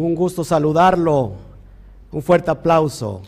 [0.00, 1.32] Un gusto saludarlo.
[2.12, 3.20] Un fuerte aplauso.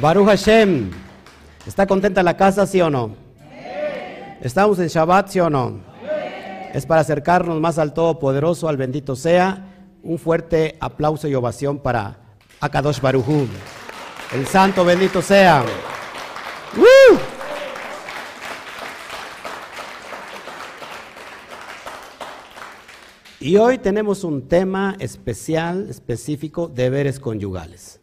[0.00, 0.92] Baruch Hashem.
[1.66, 3.16] ¿Está contenta la casa, sí o no?
[4.40, 5.80] ¿Estamos en Shabbat, sí o no?
[6.72, 9.66] Es para acercarnos más al Todopoderoso, al bendito sea.
[10.04, 12.18] Un fuerte aplauso y ovación para
[12.60, 13.48] Akadosh Barujú.
[14.32, 15.64] El santo bendito sea.
[23.46, 28.00] Y hoy tenemos un tema especial, específico, deberes conyugales.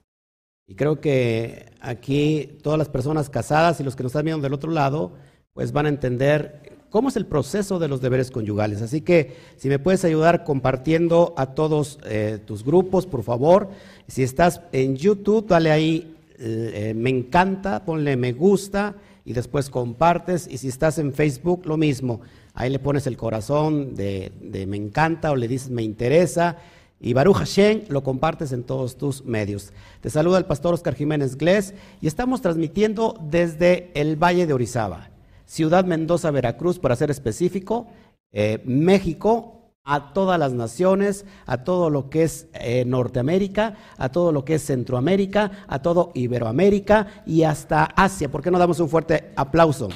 [0.65, 4.53] Y creo que aquí todas las personas casadas y los que nos están viendo del
[4.53, 5.11] otro lado,
[5.51, 8.81] pues van a entender cómo es el proceso de los deberes conyugales.
[8.81, 13.67] Así que si me puedes ayudar compartiendo a todos eh, tus grupos, por favor.
[14.07, 20.47] Si estás en YouTube, dale ahí eh, me encanta, ponle me gusta y después compartes.
[20.49, 22.21] Y si estás en Facebook, lo mismo.
[22.53, 24.31] Ahí le pones el corazón de,
[24.67, 26.57] me encanta o le dices me interesa
[26.99, 29.73] y Baruch Hashem lo compartes en todos tus medios.
[30.01, 35.09] Te saluda el pastor Oscar Jiménez Glés y estamos transmitiendo desde el Valle de Orizaba,
[35.45, 37.87] Ciudad Mendoza, Veracruz, para ser específico,
[38.31, 44.31] eh, México, a todas las naciones, a todo lo que es eh, Norteamérica, a todo
[44.31, 48.29] lo que es Centroamérica, a todo Iberoamérica y hasta Asia.
[48.29, 49.89] ¿Por qué no damos un fuerte aplauso?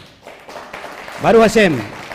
[1.23, 2.06] Baruch Hashem.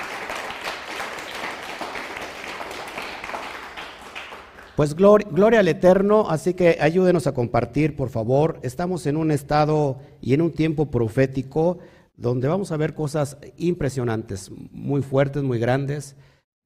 [4.77, 8.59] Pues gloria, al Eterno, así que ayúdenos a compartir, por favor.
[8.63, 11.79] Estamos en un estado y en un tiempo profético
[12.17, 16.17] donde vamos a ver cosas impresionantes, muy fuertes, muy grandes.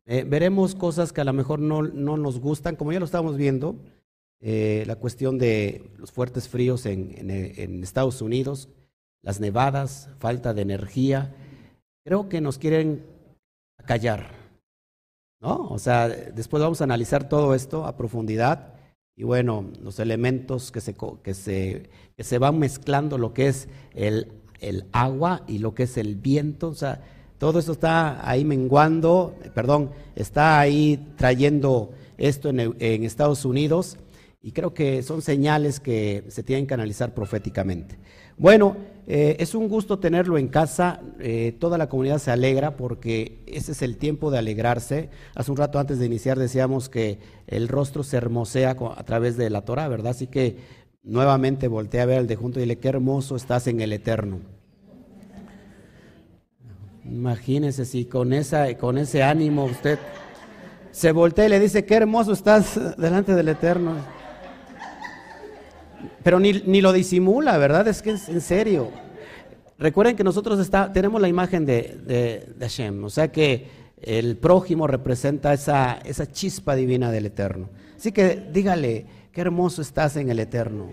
[0.06, 3.74] Eh, veremos cosas que a lo mejor no, nos gustan, como ya lo estamos viendo,
[4.40, 8.68] eh, la cuestión de los fuertes fríos en Estados Unidos,
[9.20, 11.34] las nevadas, falta de energía.
[12.04, 13.04] Creo que nos quieren
[13.84, 14.35] callar.
[15.54, 18.74] O sea, después vamos a analizar todo esto a profundidad
[19.16, 23.68] y bueno, los elementos que se, que se, que se van mezclando, lo que es
[23.94, 27.00] el, el agua y lo que es el viento, o sea,
[27.38, 33.98] todo esto está ahí menguando, perdón, está ahí trayendo esto en, en Estados Unidos
[34.42, 37.98] y creo que son señales que se tienen que analizar proféticamente.
[38.36, 38.76] Bueno,
[39.08, 43.70] eh, es un gusto tenerlo en casa, eh, toda la comunidad se alegra porque ese
[43.70, 45.10] es el tiempo de alegrarse.
[45.36, 49.48] Hace un rato antes de iniciar decíamos que el rostro se hermosea a través de
[49.48, 50.10] la Torah, ¿verdad?
[50.10, 50.56] Así que
[51.04, 54.40] nuevamente voltea a ver al de junto y dile, qué hermoso estás en el eterno.
[57.04, 60.00] Imagínese si con, esa, con ese ánimo usted
[60.90, 63.94] se voltea y le dice, qué hermoso estás delante del eterno
[66.26, 67.86] pero ni, lo disimula, ¿verdad?
[67.86, 68.90] Es que es en serio.
[69.78, 73.68] Recuerden que nosotros está, tenemos la imagen de, de, Hashem, o sea que
[74.02, 77.68] el prójimo representa esa, esa chispa divina del Eterno.
[77.96, 80.88] Así que dígale, qué hermoso estás en el Eterno.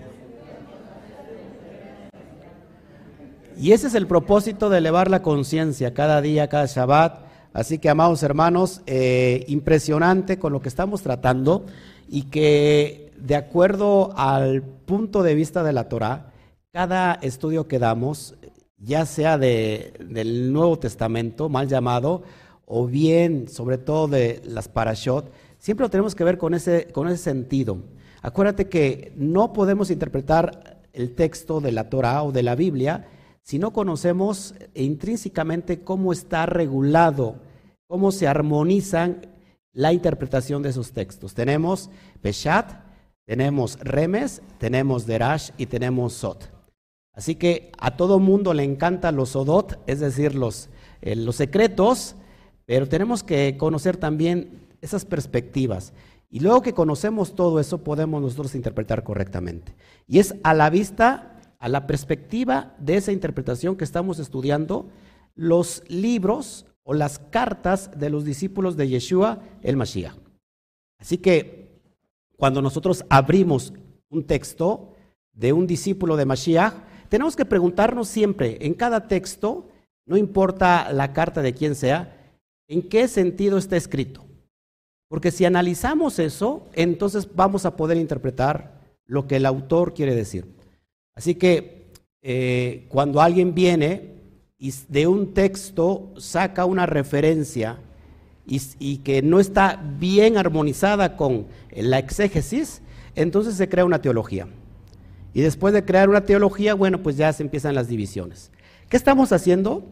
[3.57, 7.25] Y ese es el propósito de elevar la conciencia cada día, cada Shabbat.
[7.53, 11.65] Así que, amados hermanos, eh, impresionante con lo que estamos tratando
[12.07, 16.31] y que de acuerdo al punto de vista de la Torah,
[16.71, 18.35] cada estudio que damos,
[18.77, 22.23] ya sea del Nuevo Testamento, mal llamado,
[22.65, 27.07] o bien, sobre todo de las parashot, siempre lo tenemos que ver con ese, con
[27.07, 27.77] ese sentido.
[28.21, 33.07] Acuérdate que no podemos interpretar el texto de la Torah o de la Biblia
[33.43, 37.35] si no conocemos intrínsecamente cómo está regulado,
[37.87, 39.27] cómo se armonizan
[39.73, 41.33] la interpretación de esos textos.
[41.33, 41.89] Tenemos
[42.21, 42.71] Peshat,
[43.25, 46.51] tenemos remes, tenemos derash y tenemos sot.
[47.13, 50.69] Así que a todo mundo le encantan los sodot, es decir, los,
[51.01, 52.15] eh, los secretos,
[52.65, 55.93] pero tenemos que conocer también esas perspectivas.
[56.29, 59.75] Y luego que conocemos todo eso, podemos nosotros interpretar correctamente.
[60.07, 64.89] Y es a la vista, a la perspectiva de esa interpretación que estamos estudiando,
[65.35, 70.15] los libros o las cartas de los discípulos de Yeshua el Mashiach.
[70.99, 71.62] Así que
[72.37, 73.73] cuando nosotros abrimos
[74.09, 74.93] un texto
[75.33, 76.73] de un discípulo de Mashiach,
[77.09, 79.69] tenemos que preguntarnos siempre, en cada texto,
[80.05, 82.17] no importa la carta de quién sea,
[82.67, 84.25] en qué sentido está escrito.
[85.07, 90.55] Porque si analizamos eso, entonces vamos a poder interpretar lo que el autor quiere decir.
[91.13, 91.91] Así que
[92.23, 94.13] eh, cuando alguien viene
[94.57, 97.79] y de un texto saca una referencia,
[98.45, 102.81] y, que no está bien armonizada con la exégesis,
[103.15, 104.47] entonces se crea una teología.
[105.33, 108.51] Y después de crear una teología, bueno, pues ya se empiezan las divisiones.
[108.89, 109.83] ¿Qué estamos haciendo?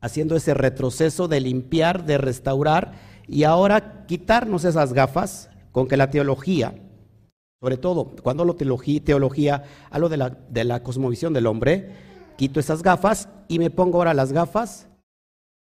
[0.00, 2.92] haciendo ese retroceso de limpiar, de restaurar
[3.28, 6.74] y ahora quitarnos esas gafas con que la teología,
[7.60, 11.90] sobre todo cuando lo teología, teología hablo de la, de la cosmovisión del hombre,
[12.36, 14.88] quito esas gafas y me pongo ahora las gafas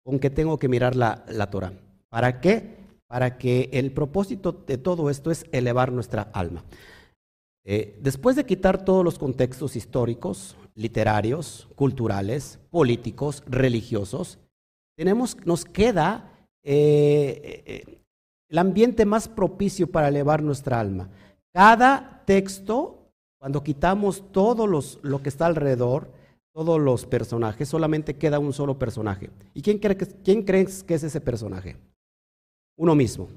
[0.04, 1.74] con que tengo que mirar la, la Torah.
[2.10, 2.78] ¿Para qué?
[3.07, 6.63] Para que el propósito de todo esto es elevar nuestra alma.
[7.66, 14.40] Eh, después de quitar todos los contextos históricos, literarios, culturales, políticos, religiosos,
[14.98, 16.31] tenemos, nos queda
[16.63, 18.02] eh, eh,
[18.50, 21.10] el ambiente más propicio para elevar nuestra alma.
[21.54, 26.12] Cada texto, cuando quitamos todo los, lo que está alrededor,
[26.54, 29.30] todos los personajes, solamente queda un solo personaje.
[29.54, 31.78] ¿Y quién, cree que, quién crees que es ese personaje?
[32.78, 33.30] Uno mismo.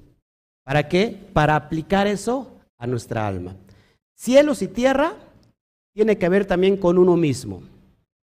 [0.64, 1.18] ¿Para qué?
[1.32, 3.56] Para aplicar eso a nuestra alma.
[4.14, 5.14] Cielos y tierra
[5.94, 7.62] tiene que ver también con uno mismo.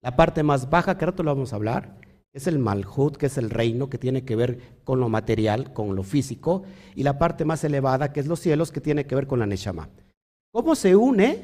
[0.02, 1.96] La parte más baja, que ahora lo vamos a hablar,
[2.34, 5.94] es el Malhut, que es el reino que tiene que ver con lo material, con
[5.94, 6.64] lo físico,
[6.94, 9.46] y la parte más elevada, que es los cielos, que tiene que ver con la
[9.46, 9.88] Neshama.
[10.52, 11.38] ¿Cómo se une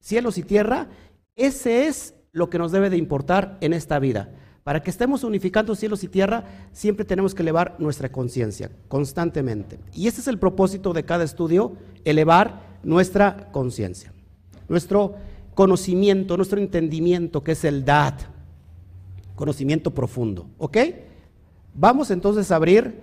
[0.00, 0.86] cielos y tierra?
[1.34, 4.30] Ese es lo que nos debe de importar en esta vida.
[4.64, 9.78] Para que estemos unificando cielos y tierra, siempre tenemos que elevar nuestra conciencia, constantemente.
[9.94, 11.72] Y ese es el propósito de cada estudio,
[12.04, 14.12] elevar nuestra conciencia,
[14.68, 15.14] nuestro
[15.54, 18.20] conocimiento, nuestro entendimiento, que es el DAT,
[19.34, 20.50] conocimiento profundo.
[20.58, 20.76] ¿Ok?
[21.72, 23.00] Vamos entonces a abrir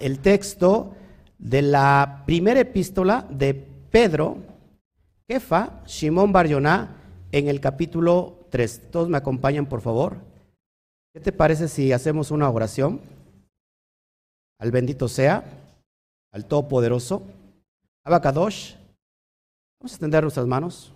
[0.00, 0.94] el texto
[1.38, 3.54] de la primera epístola de
[3.90, 4.38] Pedro,
[5.28, 6.96] Jefa, Shimón Baryoná,
[7.34, 8.92] en el capítulo 3.
[8.92, 10.18] Todos me acompañan, por favor.
[11.12, 13.00] ¿Qué te parece si hacemos una oración?
[14.60, 15.42] Al bendito sea,
[16.30, 17.24] al Todopoderoso.
[18.04, 18.74] Abacadosh,
[19.80, 20.94] vamos a extender nuestras manos,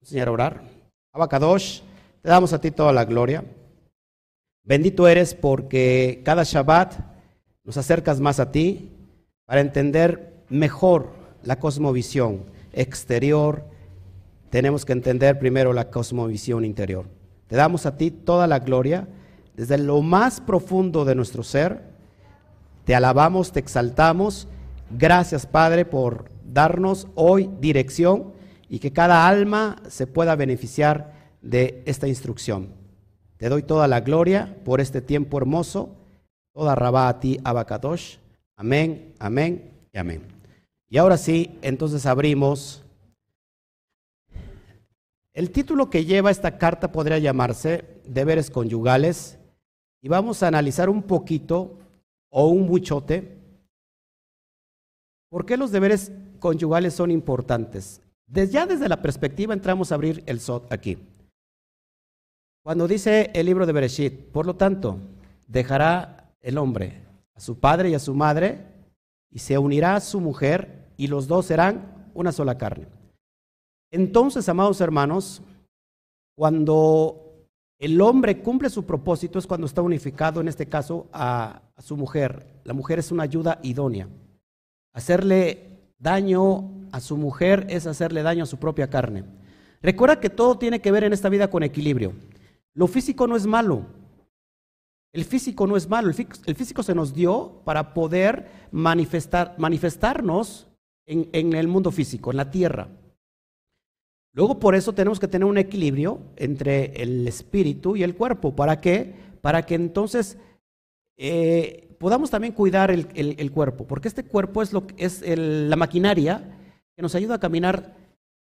[0.00, 0.62] enseñar a orar.
[1.12, 1.80] Abacadosh,
[2.22, 3.44] te damos a ti toda la gloria.
[4.62, 6.94] Bendito eres porque cada Shabbat
[7.64, 8.88] nos acercas más a ti
[9.46, 11.10] para entender mejor
[11.42, 13.71] la cosmovisión exterior.
[14.52, 17.06] Tenemos que entender primero la cosmovisión interior.
[17.46, 19.08] Te damos a ti toda la gloria
[19.56, 21.80] desde lo más profundo de nuestro ser.
[22.84, 24.48] Te alabamos, te exaltamos.
[24.90, 28.34] Gracias, Padre, por darnos hoy dirección
[28.68, 32.74] y que cada alma se pueda beneficiar de esta instrucción.
[33.38, 35.96] Te doy toda la gloria por este tiempo hermoso.
[36.52, 38.18] Toda rabá a ti, Abacadosh.
[38.58, 40.20] Amén, amén y amén.
[40.90, 42.84] Y ahora sí, entonces abrimos.
[45.34, 49.38] El título que lleva esta carta podría llamarse Deberes conyugales
[50.02, 51.78] y vamos a analizar un poquito
[52.28, 53.38] o un muchote
[55.30, 58.02] por qué los deberes conyugales son importantes.
[58.26, 60.98] Desde, ya desde la perspectiva entramos a abrir el SOT aquí.
[62.62, 64.98] Cuando dice el libro de Bereshit, por lo tanto,
[65.46, 67.00] dejará el hombre
[67.34, 68.66] a su padre y a su madre
[69.30, 72.86] y se unirá a su mujer y los dos serán una sola carne.
[73.92, 75.42] Entonces, amados hermanos,
[76.34, 77.46] cuando
[77.78, 82.46] el hombre cumple su propósito es cuando está unificado, en este caso, a, su mujer.
[82.64, 84.08] La mujer es una ayuda idónea.
[84.94, 89.24] Hacerle daño a su mujer es hacerle daño a su propia carne.
[89.82, 92.12] Recuerda que todo tiene que ver en esta vida con equilibrio.
[92.72, 93.84] Lo físico no es malo.
[95.12, 96.08] El físico no es malo.
[96.46, 100.68] El físico se nos dio para poder manifestar, manifestarnos
[101.04, 102.88] en, en el mundo físico, en la tierra.
[104.34, 108.56] Luego por eso tenemos que tener un equilibrio entre el espíritu y el cuerpo.
[108.56, 109.14] ¿Para qué?
[109.42, 110.38] Para que entonces
[111.18, 116.58] eh, podamos también cuidar el, cuerpo, porque este cuerpo es, lo, es la maquinaria
[116.96, 117.94] que nos ayuda a caminar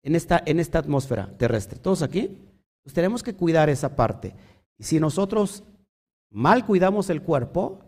[0.02, 1.78] en esta, en esta atmósfera terrestre.
[1.78, 2.38] ¿Todos aquí?
[2.82, 4.34] Pues tenemos que cuidar esa parte.
[4.78, 5.64] Y si nosotros
[6.30, 7.80] mal cuidamos el cuerpo,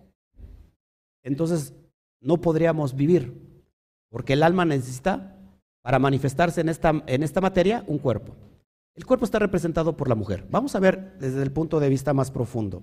[1.22, 1.74] entonces
[2.20, 3.34] no podríamos vivir,
[4.10, 5.37] porque el alma necesita,
[5.88, 8.36] para manifestarse en esta, en esta materia, un cuerpo.
[8.94, 10.46] El cuerpo está representado por la mujer.
[10.50, 12.82] Vamos a ver desde el punto de vista más profundo.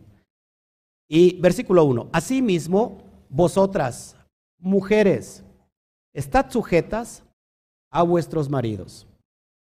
[1.07, 4.17] Y versículo 1, asimismo, vosotras,
[4.57, 5.43] mujeres,
[6.15, 7.21] estad sujetas
[7.91, 9.05] a vuestros maridos,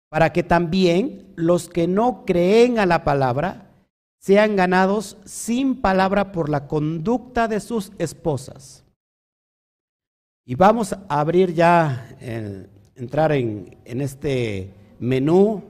[0.08, 3.72] para que también los que no creen a la palabra
[4.20, 8.84] sean ganados sin palabra por la conducta de sus esposas.
[10.44, 12.16] Y vamos a abrir ya,
[12.96, 15.62] entrar en, este menú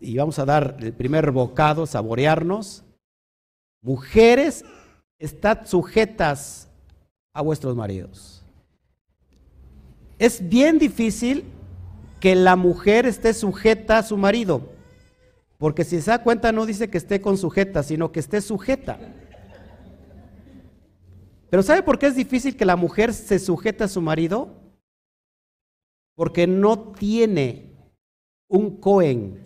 [0.00, 2.84] y vamos a dar el primer bocado, saborearnos.
[3.82, 4.64] Mujeres,
[5.18, 6.68] estad sujetas
[7.32, 8.44] a vuestros maridos.
[10.18, 11.44] Es bien difícil
[12.20, 14.70] que la mujer esté sujeta a su marido,
[15.58, 19.00] porque si se da cuenta no dice que esté con sujeta, sino que esté sujeta.
[21.50, 24.61] Pero ¿sabe por qué es difícil que la mujer se sujete a su marido?
[26.22, 27.74] Porque no tiene
[28.48, 29.44] un Cohen,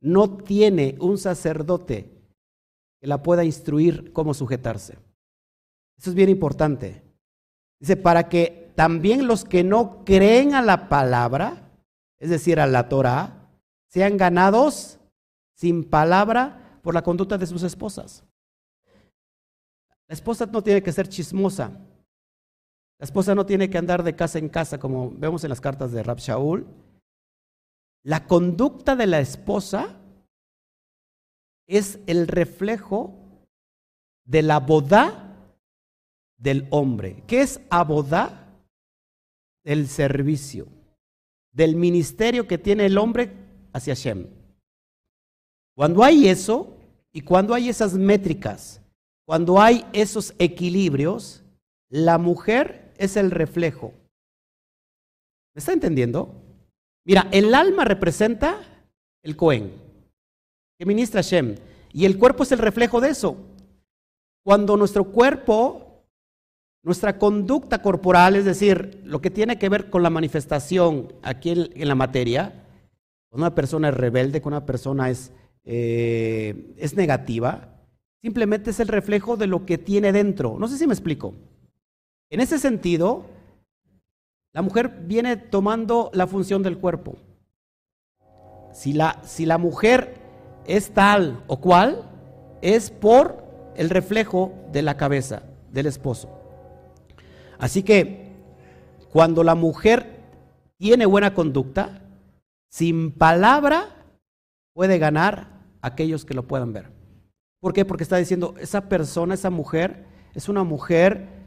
[0.00, 2.10] no tiene un sacerdote
[2.98, 4.94] que la pueda instruir cómo sujetarse.
[5.98, 7.02] Eso es bien importante.
[7.78, 11.74] Dice, para que también los que no creen a la palabra,
[12.18, 13.46] es decir, a la Torah,
[13.90, 14.98] sean ganados
[15.56, 18.24] sin palabra por la conducta de sus esposas.
[20.06, 21.70] La esposa no tiene que ser chismosa.
[22.98, 25.92] La esposa no tiene que andar de casa en casa, como vemos en las cartas
[25.92, 26.66] de Rab Shaul.
[28.02, 30.00] La conducta de la esposa
[31.68, 33.14] es el reflejo
[34.24, 35.54] de la boda
[36.38, 37.22] del hombre.
[37.26, 38.44] ¿Qué es abodá?
[39.64, 40.66] El servicio,
[41.52, 43.32] del ministerio que tiene el hombre
[43.72, 44.26] hacia Shem.
[45.76, 46.78] Cuando hay eso
[47.12, 48.80] y cuando hay esas métricas,
[49.26, 51.44] cuando hay esos equilibrios,
[51.90, 53.92] la mujer es el reflejo.
[55.54, 56.34] ¿Me está entendiendo?
[57.04, 58.60] Mira, el alma representa
[59.22, 59.72] el Cohen,
[60.78, 61.54] que ministra Shem,
[61.92, 63.36] y el cuerpo es el reflejo de eso.
[64.44, 66.04] Cuando nuestro cuerpo,
[66.84, 71.88] nuestra conducta corporal, es decir, lo que tiene que ver con la manifestación aquí en,
[71.88, 72.64] la materia,
[73.30, 75.32] cuando una persona es rebelde, cuando una persona es,
[75.64, 77.74] eh, es negativa,
[78.22, 80.56] simplemente es el reflejo de lo que tiene dentro.
[80.58, 81.34] No sé si me explico.
[82.30, 83.24] En ese sentido,
[84.52, 87.16] la mujer viene tomando la función del cuerpo.
[88.72, 90.14] Si la, si la mujer
[90.66, 92.02] es tal o cual,
[92.60, 93.44] es por
[93.76, 95.42] el reflejo de la cabeza
[95.72, 96.28] del esposo.
[97.58, 98.32] Así que
[99.12, 100.20] cuando la mujer
[100.76, 102.02] tiene buena conducta,
[102.70, 103.88] sin palabra
[104.74, 106.90] puede ganar a aquellos que lo puedan ver.
[107.60, 107.84] ¿Por qué?
[107.84, 110.04] Porque está diciendo, esa persona, esa mujer,
[110.34, 111.37] es una mujer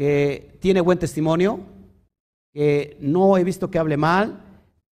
[0.00, 1.60] que tiene buen testimonio,
[2.54, 4.40] que no he visto que hable mal,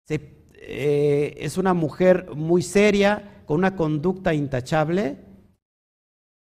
[0.06, 5.16] eh, es una mujer muy seria, con una conducta intachable,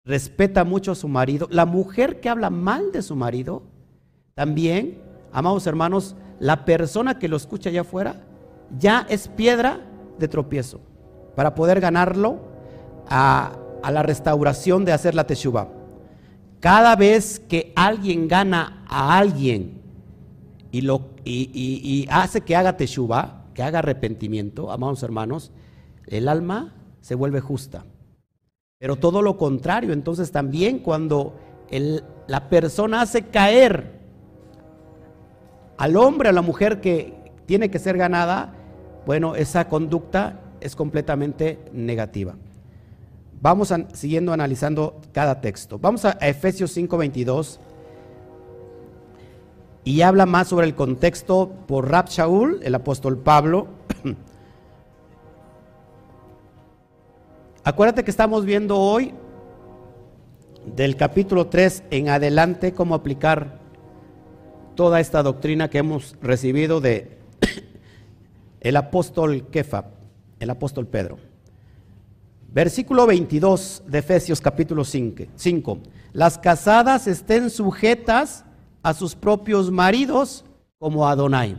[0.05, 1.47] respeta mucho a su marido.
[1.49, 3.63] La mujer que habla mal de su marido,
[4.35, 8.27] también, amados hermanos, la persona que lo escucha allá afuera,
[8.77, 9.79] ya es piedra
[10.19, 10.81] de tropiezo
[11.37, 12.41] para poder ganarlo
[13.09, 13.53] a,
[13.85, 15.86] a la restauración de hacer la teshuva.
[16.67, 19.81] Cada vez que alguien gana a alguien
[20.73, 25.53] y, lo, y, hace que haga teshuva, que haga arrepentimiento, amados hermanos,
[26.09, 27.85] el alma se vuelve justa.
[28.81, 31.39] Pero todo lo contrario, entonces también cuando
[32.27, 34.01] la persona hace caer
[35.77, 37.15] al hombre, a la mujer que
[37.47, 38.55] tiene que ser ganada,
[39.07, 42.35] bueno, esa conducta es completamente negativa.
[43.41, 45.79] Vamos siguiendo analizando cada texto.
[45.79, 47.59] Vamos a, Efesios 5:22
[49.85, 53.69] y habla más sobre el contexto por Rab Shaul, el apóstol Pablo.
[57.65, 59.13] Acuérdate que estamos viendo hoy
[60.75, 63.61] del capítulo 3 en adelante cómo aplicar
[64.75, 67.19] toda esta doctrina que hemos recibido de
[68.61, 69.87] el apóstol Kefa,
[70.41, 71.19] el apóstol Pedro.
[72.57, 75.79] Versículo 22 de Efesios capítulo 5.
[76.15, 78.47] Las casadas estén sujetas
[78.83, 80.43] a sus propios maridos
[80.79, 81.59] como Adonai.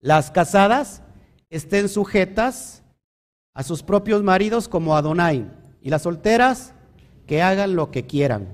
[0.00, 1.02] Las casadas
[1.50, 2.84] estén sujetas
[3.54, 5.50] a sus propios maridos como Adonai.
[5.80, 6.74] Y las solteras
[7.26, 8.46] que hagan lo que quieran.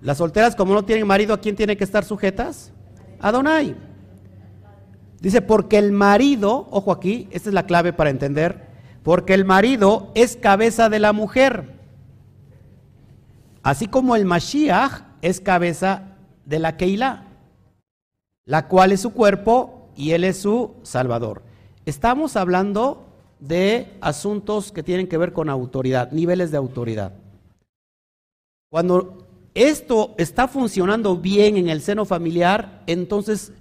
[0.00, 2.72] Las solteras como no tienen marido, ¿a quién tienen que estar sujetas?
[3.20, 3.76] Adonai.
[5.20, 8.72] Dice, porque el marido, ojo aquí, esta es la clave para entender,
[9.04, 11.74] porque el marido es cabeza de la mujer,
[13.62, 17.26] así como el Mashiach es cabeza de la Keilah,
[18.46, 21.42] la cual es su cuerpo y él es su salvador.
[21.84, 23.04] Estamos hablando
[23.40, 27.12] de asuntos que tienen que ver con autoridad, niveles de autoridad.
[28.70, 33.52] Cuando esto está funcionando bien en el seno familiar, entonces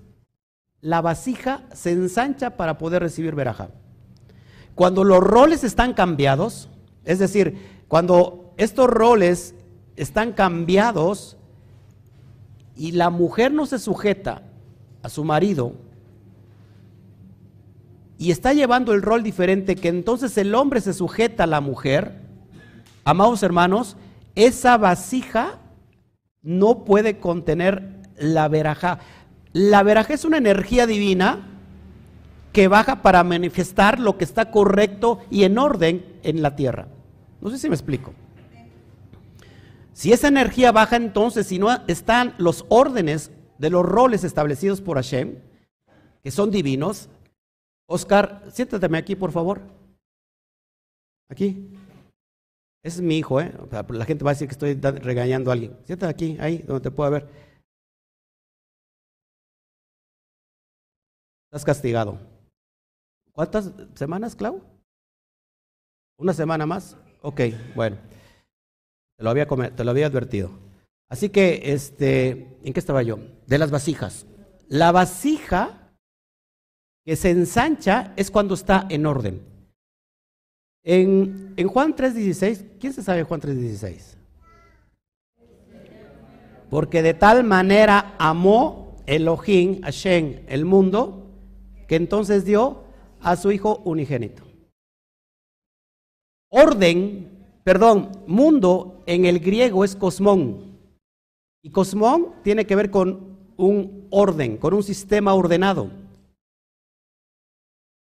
[0.79, 3.71] la vasija se ensancha para poder recibir verajá.
[4.75, 6.69] Cuando los roles están cambiados,
[7.05, 9.55] es decir, cuando estos roles
[9.95, 11.37] están cambiados
[12.75, 14.43] y la mujer no se sujeta
[15.03, 15.73] a su marido
[18.17, 22.21] y está llevando el rol diferente, que entonces el hombre se sujeta a la mujer,
[23.03, 23.97] amados hermanos,
[24.35, 25.59] esa vasija
[26.41, 28.99] no puede contener la veraja.
[29.51, 31.52] La veraja es una energía divina
[32.53, 36.87] que baja para manifestar lo que está correcto y en orden en la tierra.
[37.41, 38.13] No sé si me explico.
[39.91, 44.97] Si esa energía baja, entonces, si no están los órdenes de los roles establecidos por
[44.97, 45.39] Hashem,
[46.23, 47.09] que son divinos,
[47.87, 49.61] Oscar, siéntate aquí, por favor.
[51.29, 51.69] Aquí.
[52.83, 53.51] Ese es mi hijo, ¿eh?
[53.89, 55.77] La gente va a decir que estoy regañando a alguien.
[55.85, 57.29] Siéntate aquí, ahí, donde te pueda ver.
[61.51, 62.32] Estás castigado.
[63.33, 64.61] ¿Cuántas semanas, Clau?
[66.17, 66.95] ¿Una semana más?
[67.21, 67.41] Ok,
[67.75, 67.97] bueno.
[69.17, 70.51] Te lo había, te lo había advertido.
[71.09, 73.17] Así que, este, ¿en qué estaba yo?
[73.47, 74.25] De las vasijas.
[74.67, 75.91] La vasija
[77.05, 79.41] que se ensancha es cuando está en orden.
[80.83, 84.15] En, en Juan 3.16, ¿quién se sabe Juan 3.16?
[86.69, 91.27] Porque de tal manera amó Elohim, Hashem, el mundo,
[91.87, 92.82] que entonces dio
[93.23, 94.43] a su Hijo unigénito.
[96.49, 100.77] Orden, perdón, mundo en el griego es cosmón.
[101.63, 105.89] Y cosmón tiene que ver con un orden, con un sistema ordenado.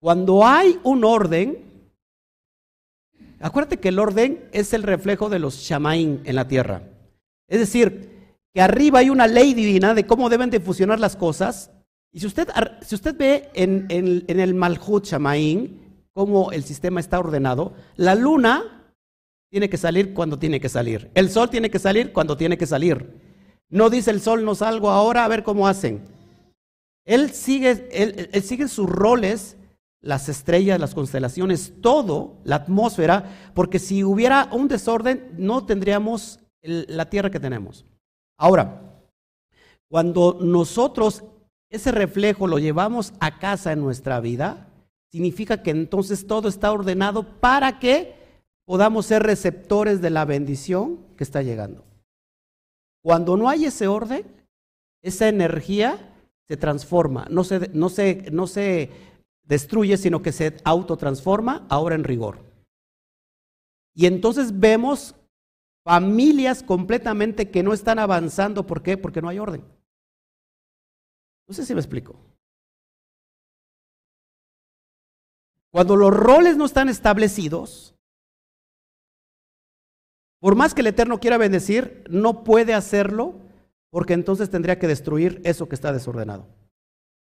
[0.01, 1.65] Cuando hay un orden,
[3.41, 6.83] acuérdate que el orden es el reflejo de los shamaín en la tierra.
[7.49, 10.61] Es decir, que arriba hay una ley divina de cómo deben de
[10.99, 11.71] las cosas.
[12.17, 12.49] Y si usted,
[12.81, 18.89] si usted ve en, en el Malhut Shamaín cómo el sistema está ordenado, la luna
[19.51, 21.11] tiene que salir cuando tiene que salir.
[21.13, 23.21] El sol tiene que salir cuando tiene que salir.
[23.69, 26.07] No dice el sol no salgo ahora a ver cómo hacen.
[27.05, 29.59] Él sigue, él, él sigue sus roles
[30.01, 37.11] las estrellas, las constelaciones, todo, la atmósfera, porque si hubiera un desorden no tendríamos la
[37.11, 37.85] tierra que tenemos.
[38.39, 39.03] Ahora,
[39.91, 41.23] cuando nosotros
[41.76, 44.68] ese reflejo lo llevamos a casa en nuestra vida,
[45.12, 48.15] significa que entonces todo está ordenado para que
[48.67, 51.84] podamos ser receptores de la bendición que está llegando.
[53.02, 54.25] Cuando no hay ese orden,
[55.02, 56.12] esa energía
[56.49, 58.91] se transforma, no se, no se, no se
[59.45, 62.41] destruye, sino que se autotransforma ahora en rigor.
[63.95, 65.15] Y entonces vemos
[65.84, 68.67] familias completamente que no están avanzando.
[68.67, 68.99] ¿Por qué?
[68.99, 69.62] Porque no hay orden.
[71.49, 72.17] No sé si me explico.
[75.71, 77.95] Cuando los roles no están establecidos,
[80.41, 83.35] por más que el Eterno quiera bendecir, no puede hacerlo
[83.91, 86.47] porque entonces tendría que destruir eso que está desordenado.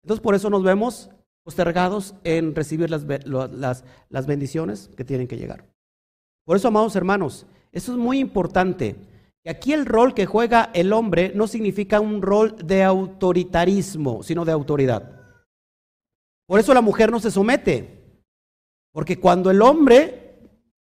[0.02, 1.10] Entonces por eso nos vemos
[1.42, 5.64] postergados en recibir las, las, bendiciones que tienen que llegar.
[6.44, 8.96] Por eso, amados hermanos, eso es muy importante.
[9.46, 14.52] Aquí el rol que juega el hombre no significa un rol de autoritarismo, sino de
[14.52, 15.20] autoridad.
[16.46, 18.00] Por eso la mujer no se somete.
[18.92, 20.50] Porque cuando el hombre,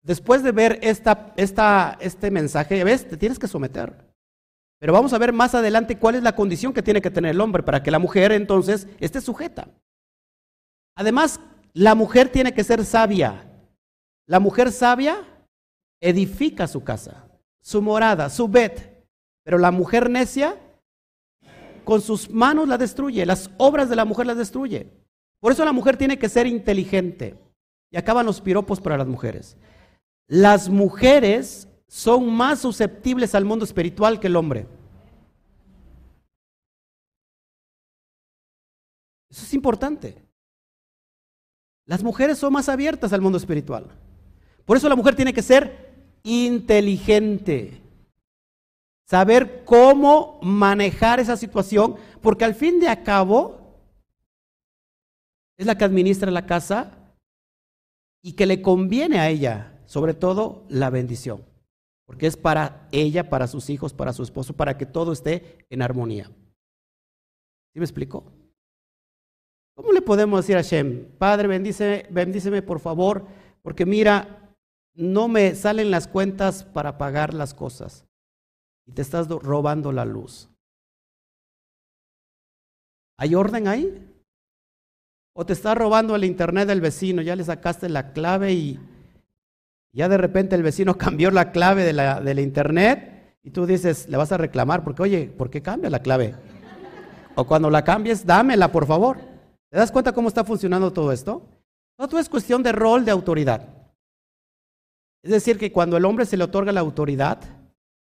[0.02, 4.12] después de ver esta, esta, este mensaje, ves, te tienes que someter.
[4.80, 7.42] Pero vamos a ver más adelante cuál es la condición que tiene que tener el
[7.42, 9.68] hombre para que la mujer entonces esté sujeta.
[10.96, 11.40] Además,
[11.74, 13.48] la mujer tiene que ser sabia.
[14.26, 15.28] La mujer sabia
[16.02, 17.28] edifica su casa,
[17.62, 19.06] su morada, su bet.
[19.44, 20.58] Pero la mujer necia
[21.84, 24.90] con sus manos la destruye, las obras de la mujer las destruye.
[25.40, 27.36] Por eso la mujer tiene que ser inteligente.
[27.92, 29.58] Y acaban los piropos para las mujeres.
[30.28, 34.68] Las mujeres son más susceptibles al mundo espiritual que el hombre.
[39.30, 40.24] Eso es importante.
[41.86, 43.88] Las mujeres son más abiertas al mundo espiritual.
[44.66, 45.91] Por eso la mujer tiene que ser
[46.24, 47.82] inteligente.
[49.08, 53.62] Saber cómo manejar esa situación, porque al fin de a cabo
[55.58, 57.16] es la que administra la casa
[58.24, 61.44] y que le conviene a ella, sobre todo, la bendición.
[62.06, 65.82] Porque es para ella, para sus hijos, para su esposo, para que todo esté en
[65.82, 66.32] armonía.
[67.74, 68.24] ¿Sí me explico?
[69.76, 73.26] ¿Cómo le podemos decir a Shem, Padre, bendíceme, bendíceme por favor,
[73.62, 74.41] porque mira,
[74.94, 78.06] no me salen las cuentas para pagar las cosas
[78.86, 80.50] y te estás robando la luz?
[83.18, 84.08] ¿Hay orden ahí?
[85.34, 87.22] ¿O te está robando el internet del vecino?
[87.22, 88.80] Ya le sacaste la clave y
[89.94, 94.08] ya de repente el vecino cambió la clave de la, del internet y tú dices,
[94.08, 96.36] le vas a reclamar porque, oye, ¿por qué cambia la clave?
[97.36, 99.18] O cuando la cambies, dámela, por favor.
[99.70, 101.48] ¿Te das cuenta cómo está funcionando todo esto?
[101.98, 103.81] Todo es cuestión de rol de autoridad.
[105.24, 107.40] Es decir, que cuando el hombre se le otorga la autoridad,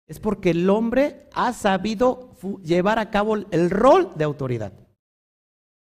[0.08, 4.74] es porque el hombre ha sabido llevar a cabo el rol de autoridad.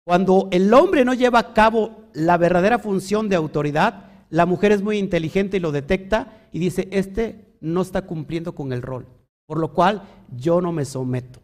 [0.04, 4.82] Cuando el hombre no lleva a cabo la verdadera función de autoridad, la mujer es
[4.82, 9.06] muy inteligente y lo detecta y dice, este no está cumpliendo con el rol.
[9.44, 11.40] por lo cual yo no me someto.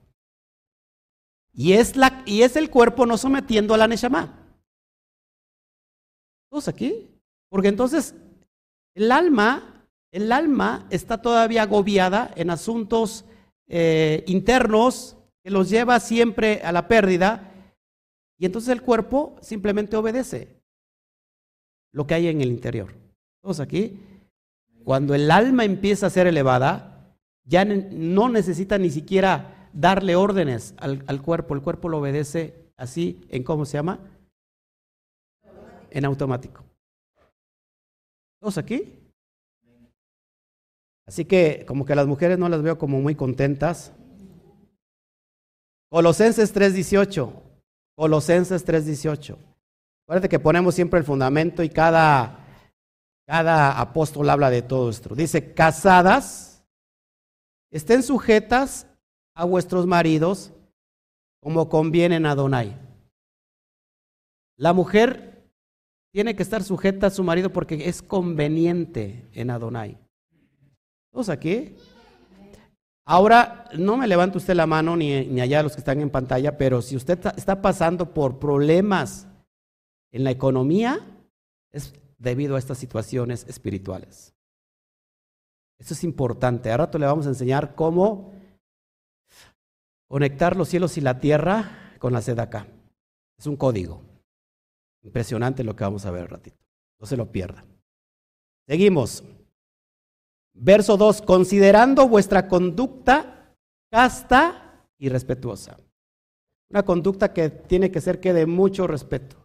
[1.53, 4.49] Y es, la, y es el cuerpo no sometiendo a la Neshama.
[6.49, 7.11] ¿Todos aquí?
[7.51, 8.15] Porque entonces
[8.95, 13.25] el alma, el alma está todavía agobiada en asuntos
[13.69, 17.53] eh, internos que los lleva siempre a la pérdida
[18.39, 20.63] y entonces el cuerpo simplemente obedece
[21.93, 22.95] lo que hay en el interior.
[23.43, 24.01] ¿Todos aquí?
[24.85, 31.05] Cuando el alma empieza a ser elevada, ya no necesita ni siquiera darle órdenes al,
[31.07, 33.99] al cuerpo, el cuerpo lo obedece así en cómo se llama,
[35.91, 36.68] en automático.
[38.41, 38.95] ¿Todos aquí?
[41.07, 43.93] Así que como que las mujeres no las veo como muy contentas.
[45.91, 47.33] Colosenses 3:18.
[47.97, 49.39] Colosenses 3:18.
[50.05, 52.39] Acuérdate que ponemos siempre el fundamento y cada,
[53.27, 55.15] cada apóstol habla de todo esto.
[55.15, 56.63] Dice, casadas,
[57.71, 58.87] estén sujetas
[59.35, 60.53] a vuestros maridos
[61.43, 62.77] como convienen a Donai.
[64.57, 65.28] La mujer
[66.13, 69.99] tiene que estar sujeta a su marido porque es conveniente en Adonai.
[71.13, 71.77] ¿Todos aquí?
[73.05, 76.59] Ahora, no me levante usted la mano ni, ni allá los que están en pantalla,
[76.59, 79.27] pero si usted está pasando por problemas
[80.13, 81.01] en la economía,
[81.73, 84.35] es debido a estas situaciones espirituales.
[85.79, 86.71] Eso es importante.
[86.71, 88.33] A rato le vamos a enseñar cómo
[90.09, 92.67] conectar los cielos y la tierra con la sed acá.
[93.39, 94.08] Es un código.
[95.09, 96.59] Impresionante lo que vamos a ver un ratito.
[97.01, 97.65] No se lo pierda.
[98.67, 99.25] Seguimos.
[100.53, 103.57] Verso 2, considerando vuestra conducta
[103.91, 105.79] casta y respetuosa.
[106.69, 109.37] Una conducta que tiene que ser que de mucho respeto.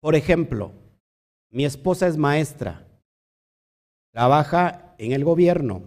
[0.00, 0.70] Por ejemplo,
[1.50, 2.86] mi esposa es maestra,
[4.12, 5.82] trabaja en el gobierno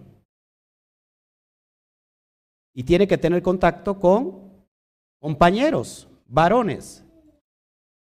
[2.74, 4.50] y tiene que tener contacto con
[5.20, 7.04] compañeros, varones.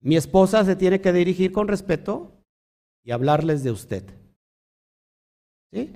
[0.02, 2.44] Mi esposa se tiene que dirigir con respeto
[3.04, 4.04] y hablarles de usted.
[5.72, 5.96] ¿Sí?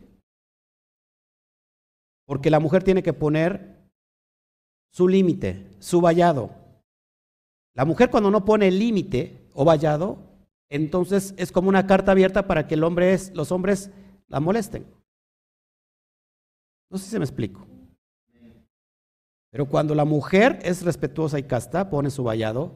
[2.25, 3.89] Porque la mujer tiene que poner
[4.91, 6.51] su límite, su vallado.
[7.75, 10.17] La mujer cuando no pone límite o vallado,
[10.69, 13.91] entonces es como una carta abierta para que el hombre es, los hombres
[14.28, 14.86] la molesten.
[16.89, 17.67] No sé si me explico.
[19.56, 22.76] Pero cuando la mujer es respetuosa y casta, pone su vallado,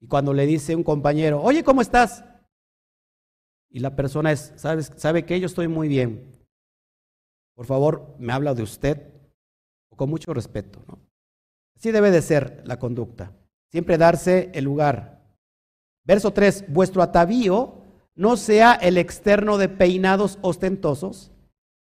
[0.00, 2.24] y cuando le dice un compañero, oye, ¿cómo estás?
[3.68, 6.46] y la persona es, ¿sabes, ¿sabe que Yo estoy muy bien.
[7.54, 9.12] Por favor, me habla de usted
[9.94, 10.82] con mucho respeto.
[10.88, 10.98] ¿no?
[11.76, 13.36] Así debe de ser la conducta.
[13.70, 15.22] Siempre darse el lugar.
[16.04, 17.82] Verso 3, vuestro atavío
[18.14, 21.32] no sea el externo de peinados ostentosos,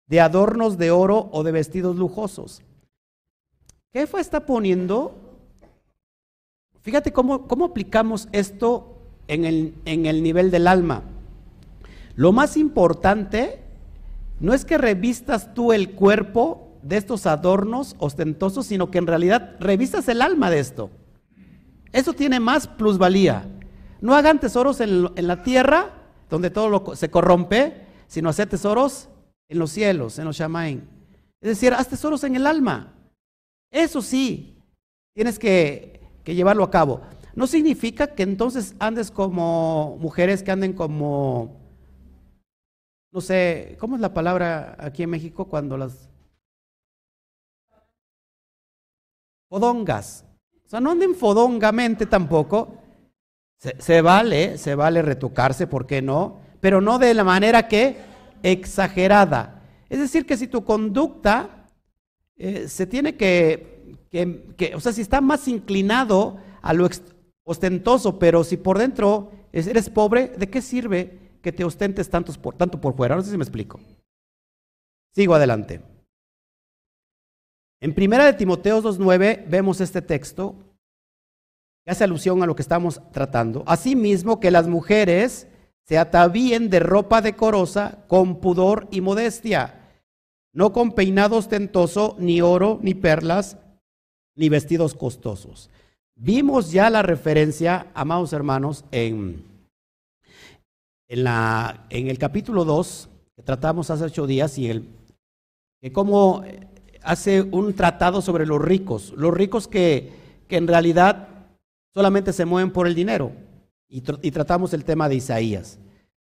[0.10, 2.62] de adornos de oro o de vestidos lujosos.
[3.94, 5.16] ¿Qué fue está poniendo?
[6.82, 11.04] Fíjate cómo, cómo aplicamos esto en el, en el nivel del alma.
[12.16, 13.62] Lo más importante
[14.40, 19.56] no es que revistas tú el cuerpo de estos adornos ostentosos, sino que en realidad
[19.60, 20.90] revistas el alma de esto.
[21.92, 23.48] Eso tiene más plusvalía.
[24.02, 25.94] No hagan tesoros en, la tierra,
[26.32, 29.08] donde todo se corrompe, sino hacer tesoros
[29.50, 30.82] en los cielos, en los shamaim.
[31.42, 32.92] Es decir, haz tesoros en el alma.
[33.74, 34.56] Eso sí,
[35.16, 37.02] tienes que, llevarlo a cabo.
[37.36, 41.60] No significa que entonces andes como mujeres que anden como
[43.12, 46.10] no sé, ¿cómo es la palabra aquí en México cuando las...
[49.50, 50.26] Fodongas.
[50.66, 52.80] O sea, no anden fodongamente tampoco.
[53.78, 56.40] Se, vale, se vale retocarse, ¿por qué no?
[56.60, 57.98] Pero no de la manera que
[58.42, 59.62] exagerada.
[59.90, 61.63] Es decir, que si tu conducta
[62.38, 66.88] eh, se tiene que, que, que, o sea, si está más inclinado a lo
[67.46, 72.56] ostentoso, pero si por dentro eres pobre, ¿de qué sirve que te ostentes tanto por,
[72.56, 73.16] tanto por fuera.
[73.16, 73.80] No sé si me explico.
[75.14, 75.82] Sigo adelante.
[77.82, 80.56] En primera de Timoteo 2.9 vemos este texto
[81.86, 83.64] que hace alusión a lo que estamos tratando.
[83.68, 85.48] Asimismo que las mujeres
[85.86, 89.83] se atavíen de ropa decorosa con pudor y modestia,
[90.54, 93.58] no con peinado ostentoso, ni oro, ni perlas,
[94.36, 95.70] ni vestidos costosos.
[96.16, 99.54] Vimos ya la referencia, amados hermanos, en
[101.14, 104.88] en, la, en el capítulo 2, que tratamos hace ocho días, y el,
[105.80, 106.44] que cómo
[107.04, 110.12] hace un tratado sobre los ricos, los ricos que,
[110.48, 111.28] que en realidad
[111.94, 113.32] solamente se mueven por el dinero,
[113.88, 115.78] y, y tratamos el tema de Isaías.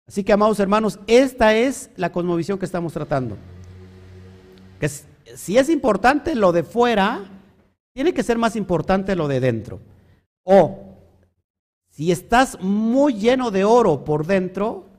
[0.07, 3.37] Así que, amados hermanos, esta es la cosmovisión que estamos tratando.
[4.79, 7.23] Que si es importante lo de fuera,
[7.93, 9.79] tiene que ser más importante lo de dentro.
[10.43, 10.97] O
[11.89, 14.89] si estás muy lleno de oro por dentro,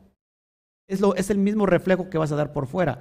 [0.89, 3.01] es, lo, es el mismo reflejo que vas a dar por fuera.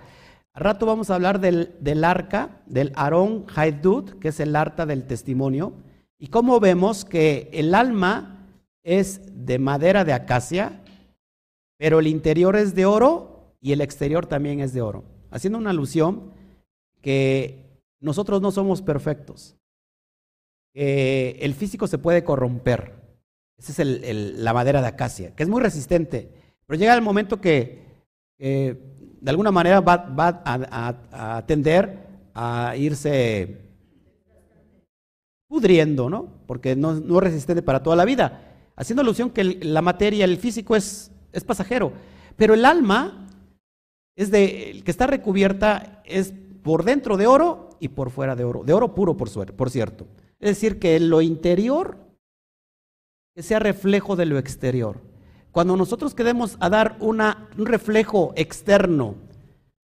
[0.53, 4.85] Al rato vamos a hablar del, del arca, del Aarón Haidut, que es el arca
[4.85, 5.73] del testimonio,
[6.19, 8.47] y cómo vemos que el alma
[8.83, 10.81] es de madera de acacia,
[11.77, 15.03] pero el interior es de oro y el exterior también es de oro.
[15.31, 16.34] Haciendo una alusión
[17.05, 19.55] que nosotros no somos perfectos.
[20.73, 22.95] el físico se puede corromper.
[23.59, 26.31] Esa es la madera de acacia, que es muy resistente.
[26.65, 27.85] Pero llega el momento que
[28.39, 33.61] de alguna manera va, a, tender a irse
[35.47, 36.27] pudriendo, ¿no?
[36.47, 38.55] Porque no, es resistente para toda la vida.
[38.75, 41.93] Haciendo alusión que la materia, el físico es, es pasajero.
[42.35, 43.27] Pero el alma
[44.15, 46.33] es de, el que está recubierta es
[46.65, 48.63] por dentro de oro y por fuera de oro.
[48.63, 50.07] De oro puro, por, por cierto.
[50.39, 51.99] Es decir, que lo interior
[53.35, 54.99] sea reflejo de lo exterior.
[55.51, 59.13] Cuando nosotros queremos a dar una, un reflejo externo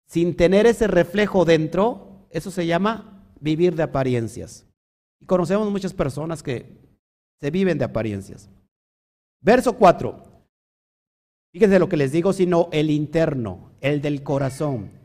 [0.08, 4.66] sin tener ese reflejo dentro, eso se llama vivir de apariencias.
[5.20, 6.78] Y conocemos muchas personas que
[7.42, 8.50] se viven de apariencias.
[9.42, 10.24] Verso 4.
[11.52, 15.01] Fíjense lo que les digo, sino el interno, el del corazón,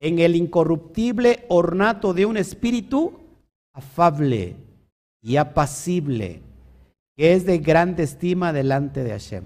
[0.00, 3.20] en el incorruptible ornato de un espíritu
[3.72, 4.56] afable
[5.22, 6.42] y apacible,
[7.16, 9.44] que es de grande estima delante de Hashem.